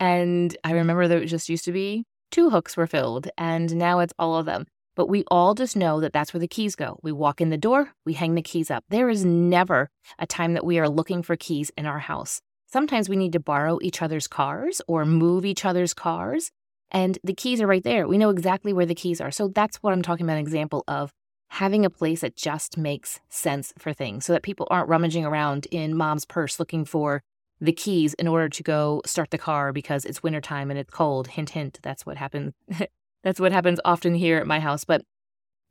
And 0.00 0.56
I 0.64 0.72
remember 0.72 1.08
that 1.08 1.22
it 1.22 1.26
just 1.26 1.48
used 1.48 1.64
to 1.64 1.72
be 1.72 2.04
two 2.30 2.50
hooks 2.50 2.76
were 2.76 2.86
filled, 2.86 3.28
and 3.38 3.74
now 3.76 4.00
it's 4.00 4.12
all 4.18 4.36
of 4.36 4.46
them. 4.46 4.66
But 4.96 5.08
we 5.08 5.24
all 5.30 5.54
just 5.54 5.76
know 5.76 6.00
that 6.00 6.12
that's 6.12 6.34
where 6.34 6.40
the 6.40 6.48
keys 6.48 6.74
go. 6.74 6.98
We 7.02 7.12
walk 7.12 7.40
in 7.40 7.50
the 7.50 7.56
door, 7.56 7.92
we 8.04 8.14
hang 8.14 8.34
the 8.34 8.42
keys 8.42 8.70
up. 8.70 8.84
There 8.88 9.08
is 9.08 9.24
never 9.24 9.90
a 10.18 10.26
time 10.26 10.54
that 10.54 10.66
we 10.66 10.78
are 10.78 10.88
looking 10.88 11.22
for 11.22 11.36
keys 11.36 11.70
in 11.76 11.86
our 11.86 12.00
house. 12.00 12.40
Sometimes 12.66 13.08
we 13.08 13.16
need 13.16 13.32
to 13.32 13.40
borrow 13.40 13.78
each 13.80 14.02
other's 14.02 14.26
cars 14.26 14.82
or 14.88 15.06
move 15.06 15.44
each 15.44 15.64
other's 15.64 15.94
cars, 15.94 16.50
and 16.90 17.18
the 17.24 17.34
keys 17.34 17.60
are 17.60 17.66
right 17.66 17.84
there. 17.84 18.08
We 18.08 18.18
know 18.18 18.30
exactly 18.30 18.72
where 18.72 18.86
the 18.86 18.94
keys 18.94 19.20
are. 19.20 19.30
So 19.30 19.48
that's 19.48 19.78
what 19.78 19.92
I'm 19.92 20.02
talking 20.02 20.26
about 20.26 20.34
an 20.34 20.40
example 20.40 20.84
of 20.88 21.12
having 21.48 21.84
a 21.84 21.90
place 21.90 22.20
that 22.20 22.36
just 22.36 22.76
makes 22.76 23.20
sense 23.28 23.72
for 23.78 23.92
things 23.92 24.26
so 24.26 24.32
that 24.32 24.42
people 24.42 24.66
aren't 24.70 24.88
rummaging 24.88 25.24
around 25.24 25.66
in 25.70 25.96
mom's 25.96 26.24
purse 26.24 26.58
looking 26.58 26.84
for 26.84 27.22
the 27.60 27.72
keys 27.72 28.14
in 28.14 28.28
order 28.28 28.48
to 28.48 28.62
go 28.62 29.02
start 29.04 29.30
the 29.30 29.38
car 29.38 29.72
because 29.72 30.04
it's 30.04 30.22
wintertime 30.22 30.70
and 30.70 30.78
it's 30.78 30.92
cold. 30.92 31.28
Hint, 31.28 31.50
hint. 31.50 31.78
That's 31.82 32.06
what 32.06 32.16
happens. 32.16 32.52
that's 33.24 33.40
what 33.40 33.52
happens 33.52 33.80
often 33.84 34.14
here 34.14 34.38
at 34.38 34.46
my 34.46 34.60
house. 34.60 34.84
But 34.84 35.02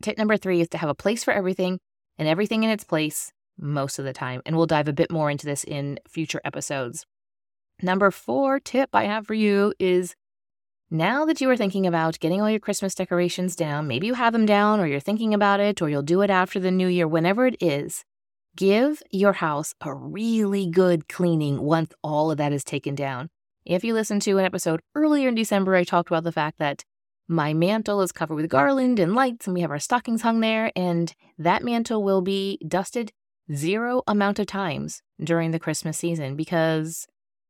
tip 0.02 0.18
number 0.18 0.38
three 0.38 0.62
is 0.62 0.70
to 0.70 0.78
have 0.78 0.90
a 0.90 0.96
place 0.96 1.24
for 1.24 1.32
everything 1.32 1.80
and 2.18 2.28
everything 2.28 2.64
in 2.64 2.70
its 2.70 2.84
place 2.84 3.32
most 3.58 4.00
of 4.00 4.06
the 4.06 4.14
time. 4.14 4.42
And 4.46 4.58
we'll 4.58 4.66
dive 4.66 4.88
a 4.88 4.94
bit 4.94 5.12
more 5.12 5.32
into 5.32 5.46
this 5.46 5.64
in 5.64 6.00
future 6.08 6.42
episodes. 6.44 7.06
Number 7.82 8.12
four 8.12 8.60
tip 8.60 8.90
I 8.94 9.06
have 9.06 9.28
for 9.28 9.34
you 9.36 9.74
is 9.80 10.16
now 10.90 11.26
that 11.26 11.42
you 11.42 11.50
are 11.50 11.58
thinking 11.58 11.86
about 11.86 12.20
getting 12.20 12.42
all 12.42 12.50
your 12.50 12.60
Christmas 12.60 12.96
decorations 12.96 13.56
down, 13.56 13.88
maybe 13.88 14.08
you 14.08 14.14
have 14.14 14.34
them 14.34 14.46
down 14.46 14.80
or 14.80 14.88
you're 14.88 15.00
thinking 15.00 15.34
about 15.34 15.60
it 15.60 15.82
or 15.82 15.90
you'll 15.90 16.02
do 16.02 16.22
it 16.22 16.30
after 16.30 16.60
the 16.60 16.72
new 16.72 16.88
year, 16.88 17.08
whenever 17.08 17.46
it 17.46 17.58
is, 17.62 18.06
give 18.56 19.04
your 19.12 19.34
house 19.34 19.76
a 19.82 19.94
really 19.94 20.66
good 20.66 21.10
cleaning 21.10 21.62
once 21.62 21.94
all 22.04 22.32
of 22.32 22.38
that 22.38 22.54
is 22.54 22.64
taken 22.64 22.96
down. 22.96 23.30
If 23.66 23.84
you 23.84 23.94
listened 23.94 24.22
to 24.22 24.38
an 24.38 24.46
episode 24.46 24.80
earlier 24.96 25.28
in 25.28 25.36
December, 25.36 25.76
I 25.76 25.84
talked 25.84 26.10
about 26.10 26.24
the 26.24 26.32
fact 26.32 26.58
that 26.60 26.86
my 27.28 27.54
mantle 27.54 28.02
is 28.02 28.14
covered 28.14 28.36
with 28.36 28.50
garland 28.50 29.00
and 29.00 29.14
lights, 29.14 29.46
and 29.46 29.54
we 29.54 29.60
have 29.60 29.72
our 29.72 29.80
stockings 29.80 30.22
hung 30.22 30.40
there, 30.40 30.72
and 30.74 31.14
that 31.38 31.64
mantle 31.64 32.02
will 32.02 32.22
be 32.22 32.58
dusted 32.66 33.12
zero 33.54 34.04
amount 34.08 34.40
of 34.40 34.48
times 34.48 35.02
during 35.22 35.52
the 35.52 35.60
Christmas 35.60 35.98
season 35.98 36.38
because 36.38 37.06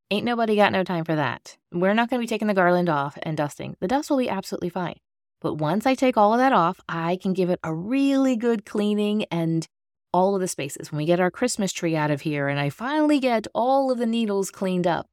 Ain't 0.10 0.26
nobody 0.26 0.56
got 0.56 0.72
no 0.72 0.86
time 0.86 1.04
for 1.04 1.16
that. 1.16 1.58
We're 1.72 1.94
not 1.94 2.10
going 2.10 2.22
to 2.22 2.24
be 2.24 2.28
taking 2.28 2.48
the 2.48 2.54
garland 2.54 2.88
off 2.88 3.18
and 3.24 3.36
dusting. 3.36 3.76
The 3.82 3.90
dust 3.90 4.10
will 4.10 4.18
be 4.18 4.30
absolutely 4.30 4.70
fine. 4.70 4.96
But 5.42 5.56
once 5.56 5.86
I 5.86 5.96
take 5.96 6.16
all 6.16 6.34
of 6.34 6.40
that 6.40 6.54
off, 6.54 6.80
I 6.88 7.18
can 7.22 7.34
give 7.34 7.50
it 7.50 7.60
a 7.62 7.74
really 7.74 8.38
good 8.38 8.66
cleaning 8.66 9.26
and 9.26 9.68
all 10.14 10.34
of 10.34 10.40
the 10.40 10.48
spaces. 10.48 10.92
When 10.92 10.98
we 10.98 11.06
get 11.06 11.20
our 11.20 11.30
Christmas 11.30 11.74
tree 11.74 11.96
out 11.96 12.10
of 12.10 12.22
here 12.22 12.48
and 12.48 12.58
I 12.58 12.70
finally 12.70 13.20
get 13.20 13.48
all 13.54 13.92
of 13.92 13.98
the 13.98 14.06
needles 14.06 14.50
cleaned 14.50 14.88
up, 14.88 15.08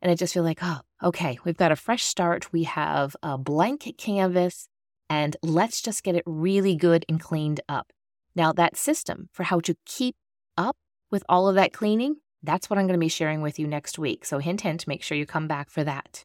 and 0.00 0.10
I 0.10 0.14
just 0.14 0.32
feel 0.32 0.42
like, 0.42 0.60
oh, 0.62 0.80
okay, 1.02 1.38
we've 1.44 1.58
got 1.58 1.70
a 1.70 1.76
fresh 1.76 2.02
start. 2.02 2.52
We 2.52 2.64
have 2.64 3.14
a 3.22 3.36
blank 3.36 3.94
canvas, 3.98 4.66
and 5.10 5.36
let's 5.42 5.82
just 5.82 6.02
get 6.02 6.16
it 6.16 6.24
really 6.26 6.74
good 6.74 7.04
and 7.06 7.20
cleaned 7.20 7.60
up. 7.68 7.92
Now, 8.34 8.52
that 8.54 8.78
system 8.78 9.28
for 9.30 9.42
how 9.42 9.60
to 9.60 9.76
keep 9.84 10.16
up 10.56 10.76
with 11.10 11.22
all 11.28 11.48
of 11.48 11.54
that 11.56 11.74
cleaning 11.74 12.16
that's 12.42 12.68
what 12.68 12.78
I'm 12.78 12.86
going 12.86 12.98
to 12.98 13.04
be 13.04 13.08
sharing 13.08 13.42
with 13.42 13.58
you 13.58 13.66
next 13.66 13.98
week. 13.98 14.24
So, 14.24 14.38
hint, 14.38 14.62
hint, 14.62 14.86
make 14.86 15.02
sure 15.02 15.16
you 15.16 15.26
come 15.26 15.48
back 15.48 15.70
for 15.70 15.84
that. 15.84 16.24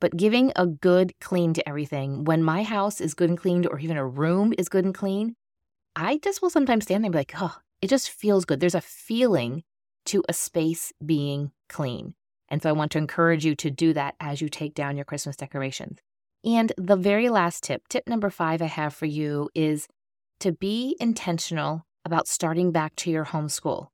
But 0.00 0.16
giving 0.16 0.52
a 0.56 0.66
good 0.66 1.12
clean 1.20 1.52
to 1.54 1.68
everything, 1.68 2.24
when 2.24 2.42
my 2.42 2.62
house 2.62 3.00
is 3.00 3.14
good 3.14 3.28
and 3.28 3.38
cleaned, 3.38 3.66
or 3.66 3.78
even 3.78 3.96
a 3.96 4.06
room 4.06 4.54
is 4.56 4.68
good 4.68 4.84
and 4.84 4.94
clean, 4.94 5.36
I 5.94 6.18
just 6.18 6.40
will 6.40 6.50
sometimes 6.50 6.84
stand 6.84 7.04
there 7.04 7.08
and 7.08 7.12
be 7.12 7.18
like, 7.18 7.34
oh, 7.36 7.56
it 7.82 7.88
just 7.88 8.10
feels 8.10 8.44
good. 8.44 8.60
There's 8.60 8.74
a 8.74 8.80
feeling 8.80 9.62
to 10.06 10.24
a 10.28 10.32
space 10.32 10.92
being 11.04 11.52
clean. 11.68 12.14
And 12.48 12.62
so 12.62 12.68
I 12.68 12.72
want 12.72 12.92
to 12.92 12.98
encourage 12.98 13.44
you 13.44 13.54
to 13.56 13.70
do 13.70 13.92
that 13.92 14.14
as 14.20 14.40
you 14.40 14.48
take 14.48 14.74
down 14.74 14.96
your 14.96 15.04
Christmas 15.04 15.36
decorations. 15.36 15.98
And 16.44 16.72
the 16.76 16.96
very 16.96 17.28
last 17.28 17.62
tip, 17.62 17.86
tip 17.88 18.08
number 18.08 18.30
five 18.30 18.62
I 18.62 18.66
have 18.66 18.94
for 18.94 19.06
you 19.06 19.50
is 19.54 19.86
to 20.40 20.52
be 20.52 20.96
intentional 20.98 21.84
about 22.04 22.26
starting 22.26 22.72
back 22.72 22.96
to 22.96 23.10
your 23.10 23.26
homeschool 23.26 23.88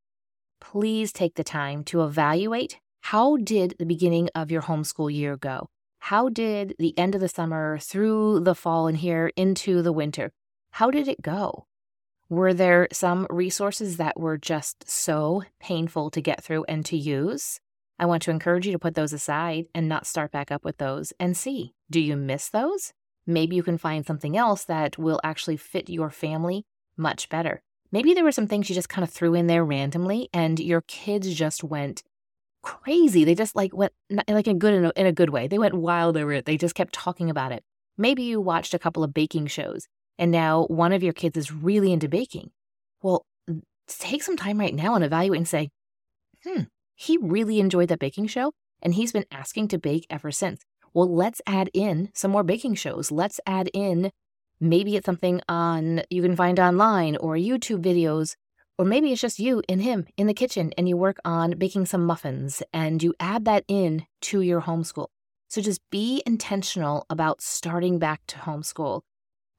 please 0.61 1.13
take 1.13 1.35
the 1.35 1.45
time 1.45 1.85
to 1.85 2.03
evaluate 2.03 2.79
how 3.03 3.37
did 3.37 3.77
the 3.79 3.87
beginning 3.87 4.29
of 4.35 4.51
your 4.51 4.63
homeschool 4.63 5.15
year 5.15 5.37
go? 5.37 5.69
How 6.01 6.29
did 6.29 6.75
the 6.79 6.97
end 6.99 7.15
of 7.15 7.21
the 7.21 7.29
summer 7.29 7.79
through 7.79 8.41
the 8.41 8.55
fall 8.55 8.89
and 8.89 8.97
here 8.97 9.31
into 9.37 9.81
the 9.81 9.93
winter? 9.93 10.33
How 10.73 10.91
did 10.91 11.07
it 11.07 11.23
go? 11.23 11.67
Were 12.29 12.53
there 12.53 12.89
some 12.93 13.29
resources 13.31 13.97
that 13.99 14.19
were 14.19 14.37
just 14.37 14.91
so 14.91 15.45
painful 15.61 16.11
to 16.11 16.21
get 16.21 16.43
through 16.43 16.65
and 16.65 16.85
to 16.87 16.97
use? 16.97 17.61
I 17.99 18.07
want 18.07 18.23
to 18.25 18.33
encourage 18.33 18.67
you 18.67 18.73
to 18.73 18.79
put 18.79 18.97
those 18.97 19.13
aside 19.13 19.67
and 19.73 19.89
not 19.89 20.07
start 20.07 20.33
back 20.33 20.51
up 20.51 20.65
with 20.65 20.79
those 20.79 21.13
and 21.21 21.37
see 21.37 21.75
do 21.89 22.01
you 22.01 22.17
miss 22.17 22.49
those? 22.49 22.93
Maybe 23.25 23.55
you 23.55 23.63
can 23.63 23.79
find 23.79 24.05
something 24.05 24.37
else 24.37 24.65
that 24.65 24.99
will 24.99 25.21
actually 25.23 25.57
fit 25.57 25.89
your 25.89 26.11
family 26.11 26.65
much 26.97 27.29
better. 27.29 27.63
Maybe 27.93 28.15
there 28.15 28.25
were 28.25 28.33
some 28.33 28.47
things 28.47 28.69
you 28.69 28.75
just 28.75 28.89
kind 28.89 29.05
of 29.05 29.11
threw 29.11 29.35
in 29.35 29.47
there 29.47 29.65
randomly 29.65 30.29
and 30.33 30.59
your 30.59 30.83
kids 30.83 31.33
just 31.35 31.65
went 31.65 32.03
crazy. 32.63 33.25
They 33.25 33.35
just 33.35 33.55
like 33.55 33.75
went 33.75 33.93
like 34.29 34.49
in 34.49 34.59
good 34.59 34.75
in 34.75 34.85
a, 34.87 34.93
in 34.97 35.07
a 35.07 35.13
good 35.13 35.31
way. 35.31 35.47
They 35.47 35.59
went 35.59 35.75
wild 35.75 36.17
over 36.17 36.33
it. 36.33 36.47
They 36.47 36.57
just 36.57 36.75
kept 36.75 36.93
talking 36.93 37.31
about 37.31 37.53
it. 37.53 37.63
Maybe 37.97 38.25
you 38.25 38.41
watched 38.41 38.75
a 38.75 38.79
couple 38.79 39.05
of 39.05 39.15
baking 39.15 39.47
shows 39.47 39.87
and 40.19 40.31
now 40.31 40.65
one 40.67 40.93
of 40.93 41.03
your 41.03 41.13
kids 41.13 41.37
is 41.37 41.53
really 41.53 41.93
into 41.93 42.09
baking. 42.09 42.51
Well, 43.03 43.25
take 43.87 44.23
some 44.23 44.37
time 44.37 44.59
right 44.59 44.75
now 44.75 44.95
and 44.95 45.05
evaluate 45.05 45.39
and 45.39 45.49
say, 45.49 45.71
"Hmm, 46.45 46.63
he 46.95 47.19
really 47.19 47.61
enjoyed 47.61 47.89
that 47.89 48.01
baking 48.01 48.27
show 48.27 48.53
and 48.83 48.95
he's 48.95 49.13
been 49.13 49.27
asking 49.31 49.69
to 49.69 49.79
bake 49.79 50.07
ever 50.11 50.33
since." 50.33 50.63
Well, 50.93 51.15
let's 51.15 51.43
add 51.47 51.71
in 51.75 52.11
some 52.15 52.31
more 52.31 52.43
baking 52.43 52.75
shows. 52.77 53.13
Let's 53.13 53.39
add 53.47 53.71
in 53.75 54.11
Maybe 54.61 54.97
it's 54.97 55.07
something 55.07 55.41
on 55.49 56.03
you 56.11 56.23
can 56.23 56.37
find 56.37 56.59
online 56.59 57.17
or 57.17 57.35
YouTube 57.35 57.83
videos, 57.83 58.37
or 58.79 58.85
maybe 58.85 59.13
it's 59.13 59.21
just 59.21 59.39
you 59.39 59.63
and 59.69 59.83
him 59.83 60.07
in 60.17 60.27
the 60.27 60.35
kitchen 60.35 60.73
and 60.79 60.89
you 60.89 60.97
work 60.97 61.19
on 61.25 61.59
baking 61.59 61.87
some 61.87 62.05
muffins 62.05 62.63
and 62.73 63.03
you 63.03 63.15
add 63.21 63.45
that 63.45 63.65
in 63.69 64.07
to 64.23 64.41
your 64.41 64.63
homeschool. 64.63 65.09
So 65.49 65.61
just 65.61 65.81
be 65.91 66.23
intentional 66.27 67.07
about 67.09 67.41
starting 67.41 67.99
back 67.99 68.23
to 68.29 68.37
homeschool. 68.39 69.03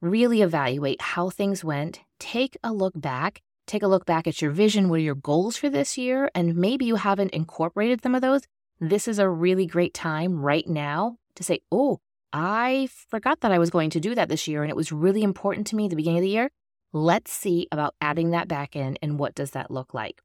Really 0.00 0.42
evaluate 0.42 1.00
how 1.00 1.30
things 1.30 1.64
went. 1.64 2.00
Take 2.20 2.56
a 2.62 2.72
look 2.72 2.92
back. 3.00 3.40
Take 3.66 3.82
a 3.82 3.88
look 3.88 4.06
back 4.06 4.26
at 4.26 4.40
your 4.40 4.50
vision. 4.50 4.88
What 4.88 5.00
are 5.00 5.02
your 5.02 5.14
goals 5.14 5.56
for 5.56 5.68
this 5.68 5.98
year? 5.98 6.30
And 6.34 6.56
maybe 6.56 6.84
you 6.84 6.96
haven't 6.96 7.30
incorporated 7.30 8.02
some 8.02 8.14
of 8.14 8.22
those. 8.22 8.42
This 8.80 9.08
is 9.08 9.18
a 9.18 9.28
really 9.28 9.66
great 9.66 9.94
time 9.94 10.40
right 10.40 10.66
now 10.68 11.16
to 11.34 11.42
say, 11.42 11.60
oh, 11.72 12.00
I 12.32 12.88
forgot 13.08 13.40
that 13.40 13.52
I 13.52 13.58
was 13.58 13.70
going 13.70 13.90
to 13.90 14.00
do 14.00 14.14
that 14.14 14.28
this 14.28 14.46
year 14.46 14.62
and 14.62 14.70
it 14.70 14.76
was 14.76 14.92
really 14.92 15.22
important 15.22 15.66
to 15.68 15.76
me 15.76 15.84
at 15.84 15.90
the 15.90 15.96
beginning 15.96 16.18
of 16.18 16.22
the 16.22 16.28
year. 16.28 16.50
Let's 16.92 17.32
see 17.32 17.68
about 17.72 17.94
adding 18.00 18.30
that 18.30 18.48
back 18.48 18.76
in 18.76 18.98
and 19.02 19.18
what 19.18 19.34
does 19.34 19.52
that 19.52 19.70
look 19.70 19.94
like. 19.94 20.20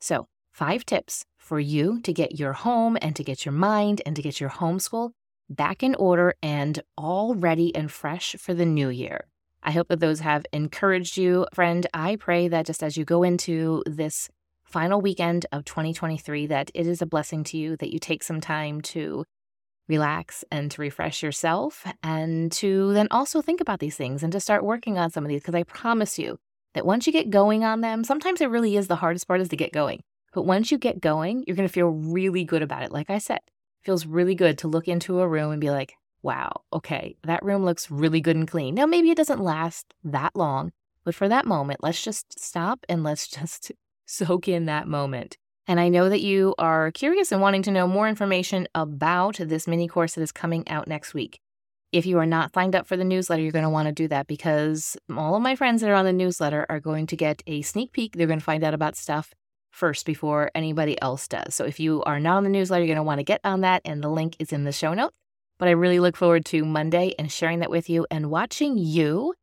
So, 0.00 0.26
five 0.52 0.84
tips 0.84 1.24
for 1.38 1.60
you 1.60 2.00
to 2.00 2.12
get 2.12 2.38
your 2.38 2.52
home 2.52 2.98
and 3.00 3.14
to 3.16 3.24
get 3.24 3.44
your 3.44 3.52
mind 3.52 4.02
and 4.04 4.16
to 4.16 4.22
get 4.22 4.40
your 4.40 4.50
homeschool 4.50 5.10
back 5.48 5.82
in 5.82 5.94
order 5.96 6.34
and 6.42 6.80
all 6.96 7.34
ready 7.34 7.74
and 7.74 7.90
fresh 7.90 8.36
for 8.38 8.54
the 8.54 8.66
new 8.66 8.88
year. 8.88 9.26
I 9.62 9.72
hope 9.72 9.88
that 9.88 10.00
those 10.00 10.20
have 10.20 10.46
encouraged 10.52 11.16
you, 11.16 11.46
friend. 11.52 11.86
I 11.92 12.16
pray 12.16 12.48
that 12.48 12.66
just 12.66 12.82
as 12.82 12.96
you 12.96 13.04
go 13.04 13.22
into 13.22 13.82
this 13.86 14.30
final 14.64 15.00
weekend 15.00 15.46
of 15.52 15.64
2023 15.64 16.46
that 16.46 16.70
it 16.74 16.86
is 16.86 17.02
a 17.02 17.06
blessing 17.06 17.42
to 17.42 17.56
you 17.58 17.76
that 17.76 17.92
you 17.92 17.98
take 17.98 18.22
some 18.22 18.40
time 18.40 18.80
to 18.80 19.24
relax 19.90 20.44
and 20.52 20.70
to 20.70 20.80
refresh 20.80 21.22
yourself 21.22 21.84
and 22.02 22.52
to 22.52 22.92
then 22.92 23.08
also 23.10 23.42
think 23.42 23.60
about 23.60 23.80
these 23.80 23.96
things 23.96 24.22
and 24.22 24.32
to 24.32 24.38
start 24.40 24.64
working 24.64 24.96
on 24.96 25.10
some 25.10 25.24
of 25.24 25.28
these 25.28 25.42
because 25.42 25.56
I 25.56 25.64
promise 25.64 26.18
you 26.18 26.38
that 26.74 26.86
once 26.86 27.06
you 27.06 27.12
get 27.12 27.30
going 27.30 27.64
on 27.64 27.80
them, 27.80 28.04
sometimes 28.04 28.40
it 28.40 28.48
really 28.48 28.76
is 28.76 28.86
the 28.86 28.96
hardest 28.96 29.26
part 29.26 29.40
is 29.40 29.48
to 29.48 29.56
get 29.56 29.72
going. 29.72 30.02
But 30.32 30.42
once 30.46 30.70
you 30.70 30.78
get 30.78 31.00
going, 31.00 31.42
you're 31.46 31.56
going 31.56 31.68
to 31.68 31.72
feel 31.72 31.88
really 31.88 32.44
good 32.44 32.62
about 32.62 32.84
it. 32.84 32.92
Like 32.92 33.10
I 33.10 33.18
said, 33.18 33.40
feels 33.82 34.06
really 34.06 34.36
good 34.36 34.58
to 34.58 34.68
look 34.68 34.86
into 34.86 35.18
a 35.18 35.26
room 35.26 35.50
and 35.50 35.60
be 35.60 35.70
like, 35.70 35.94
wow, 36.22 36.62
okay, 36.72 37.16
that 37.24 37.44
room 37.44 37.64
looks 37.64 37.90
really 37.90 38.20
good 38.20 38.36
and 38.36 38.46
clean. 38.46 38.76
Now, 38.76 38.86
maybe 38.86 39.10
it 39.10 39.16
doesn't 39.16 39.42
last 39.42 39.92
that 40.04 40.36
long, 40.36 40.70
but 41.04 41.16
for 41.16 41.28
that 41.28 41.46
moment, 41.46 41.80
let's 41.82 42.02
just 42.02 42.38
stop 42.38 42.86
and 42.88 43.02
let's 43.02 43.26
just 43.26 43.72
soak 44.06 44.46
in 44.46 44.66
that 44.66 44.86
moment. 44.86 45.36
And 45.66 45.78
I 45.78 45.88
know 45.88 46.08
that 46.08 46.20
you 46.20 46.54
are 46.58 46.90
curious 46.90 47.32
and 47.32 47.40
wanting 47.40 47.62
to 47.62 47.70
know 47.70 47.86
more 47.86 48.08
information 48.08 48.66
about 48.74 49.36
this 49.36 49.68
mini 49.68 49.88
course 49.88 50.14
that 50.14 50.22
is 50.22 50.32
coming 50.32 50.66
out 50.68 50.88
next 50.88 51.14
week. 51.14 51.40
If 51.92 52.06
you 52.06 52.18
are 52.18 52.26
not 52.26 52.54
signed 52.54 52.76
up 52.76 52.86
for 52.86 52.96
the 52.96 53.04
newsletter, 53.04 53.42
you're 53.42 53.52
going 53.52 53.64
to 53.64 53.70
want 53.70 53.86
to 53.86 53.92
do 53.92 54.08
that 54.08 54.26
because 54.26 54.96
all 55.16 55.34
of 55.34 55.42
my 55.42 55.56
friends 55.56 55.80
that 55.80 55.90
are 55.90 55.94
on 55.94 56.04
the 56.04 56.12
newsletter 56.12 56.64
are 56.68 56.80
going 56.80 57.06
to 57.08 57.16
get 57.16 57.42
a 57.46 57.62
sneak 57.62 57.92
peek. 57.92 58.14
They're 58.14 58.26
going 58.26 58.38
to 58.38 58.44
find 58.44 58.62
out 58.62 58.74
about 58.74 58.96
stuff 58.96 59.34
first 59.70 60.06
before 60.06 60.50
anybody 60.54 61.00
else 61.00 61.26
does. 61.26 61.54
So 61.54 61.64
if 61.64 61.80
you 61.80 62.02
are 62.04 62.20
not 62.20 62.38
on 62.38 62.44
the 62.44 62.50
newsletter, 62.50 62.84
you're 62.84 62.94
going 62.94 62.96
to 62.96 63.02
want 63.02 63.18
to 63.18 63.24
get 63.24 63.40
on 63.44 63.62
that, 63.62 63.82
and 63.84 64.02
the 64.02 64.08
link 64.08 64.36
is 64.38 64.52
in 64.52 64.64
the 64.64 64.72
show 64.72 64.94
notes. 64.94 65.14
But 65.58 65.68
I 65.68 65.72
really 65.72 66.00
look 66.00 66.16
forward 66.16 66.44
to 66.46 66.64
Monday 66.64 67.14
and 67.18 67.30
sharing 67.30 67.58
that 67.58 67.70
with 67.70 67.90
you 67.90 68.06
and 68.10 68.30
watching 68.30 68.78
you 68.78 69.34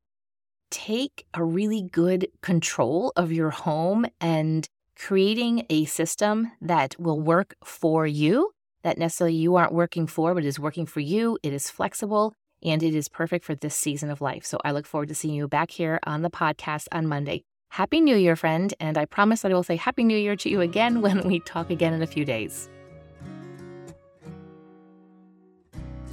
take 0.72 1.26
a 1.34 1.44
really 1.44 1.82
good 1.82 2.28
control 2.42 3.14
of 3.16 3.32
your 3.32 3.52
home 3.52 4.06
and 4.20 4.68
creating 4.98 5.66
a 5.70 5.86
system 5.86 6.52
that 6.62 7.00
will 7.00 7.20
work 7.20 7.56
for 7.64 8.08
you 8.08 8.52
that 8.84 8.98
necessarily 8.98 9.36
you 9.36 9.56
aren't 9.56 9.74
working 9.74 10.08
for, 10.08 10.34
but 10.34 10.46
is 10.46 10.60
working 10.60 10.86
for 10.86 11.00
you. 11.00 11.38
It 11.44 11.54
is 11.54 11.70
flexible 11.70 12.34
and 12.64 12.82
it 12.82 12.96
is 12.96 13.08
perfect 13.08 13.46
for 13.46 13.56
this 13.56 13.76
season 13.76 14.10
of 14.10 14.22
life. 14.22 14.46
So 14.46 14.58
I 14.64 14.72
look 14.72 14.86
forward 14.86 15.10
to 15.10 15.16
seeing 15.16 15.36
you 15.36 15.48
back 15.48 15.72
here 15.72 16.00
on 16.04 16.22
the 16.22 16.30
podcast 16.30 16.88
on 16.92 17.06
Monday. 17.08 17.44
Happy 17.70 18.00
New 18.00 18.16
Year, 18.16 18.36
friend. 18.36 18.74
And 18.80 18.98
I 18.98 19.06
promise 19.06 19.42
that 19.42 19.52
I 19.52 19.56
will 19.56 19.64
say 19.64 19.76
Happy 19.76 20.04
New 20.04 20.18
Year 20.18 20.36
to 20.38 20.50
you 20.50 20.62
again 20.62 21.02
when 21.02 21.28
we 21.28 21.40
talk 21.42 21.70
again 21.70 21.94
in 21.94 22.02
a 22.02 22.08
few 22.08 22.26
days. 22.26 22.70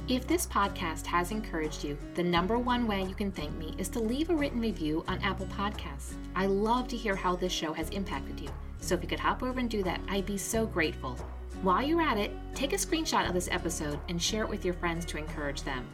If 0.07 0.27
this 0.27 0.45
podcast 0.45 1.07
has 1.07 1.31
encouraged 1.31 1.83
you, 1.83 1.97
the 2.13 2.21
number 2.21 2.59
one 2.59 2.85
way 2.85 3.03
you 3.03 3.15
can 3.15 3.31
thank 3.31 3.55
me 3.55 3.73
is 3.79 3.89
to 3.89 3.99
leave 3.99 4.29
a 4.29 4.35
written 4.35 4.59
review 4.59 5.03
on 5.07 5.19
Apple 5.21 5.47
Podcasts. 5.47 6.13
I 6.35 6.45
love 6.45 6.87
to 6.89 6.97
hear 6.97 7.15
how 7.15 7.35
this 7.35 7.51
show 7.51 7.73
has 7.73 7.89
impacted 7.89 8.39
you. 8.39 8.49
So 8.85 8.93
if 8.93 9.01
you 9.01 9.07
could 9.07 9.19
hop 9.19 9.41
over 9.41 9.59
and 9.59 9.67
do 9.67 9.81
that, 9.81 9.99
I'd 10.07 10.27
be 10.27 10.37
so 10.37 10.67
grateful. 10.67 11.17
While 11.63 11.81
you're 11.81 12.03
at 12.03 12.19
it, 12.19 12.31
take 12.53 12.71
a 12.71 12.75
screenshot 12.75 13.27
of 13.27 13.33
this 13.33 13.49
episode 13.51 13.99
and 14.09 14.21
share 14.21 14.43
it 14.43 14.49
with 14.49 14.63
your 14.63 14.75
friends 14.75 15.05
to 15.05 15.17
encourage 15.17 15.63
them. 15.63 15.87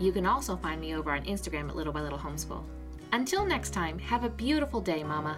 You 0.00 0.12
can 0.12 0.24
also 0.24 0.56
find 0.56 0.80
me 0.80 0.94
over 0.94 1.10
on 1.10 1.26
Instagram 1.26 1.68
at 1.68 1.76
Little 1.76 1.92
by 1.92 2.00
Little 2.00 2.18
Homeschool. 2.18 2.62
Until 3.12 3.44
next 3.44 3.70
time, 3.74 3.98
have 3.98 4.24
a 4.24 4.30
beautiful 4.30 4.80
day, 4.80 5.04
Mama. 5.04 5.36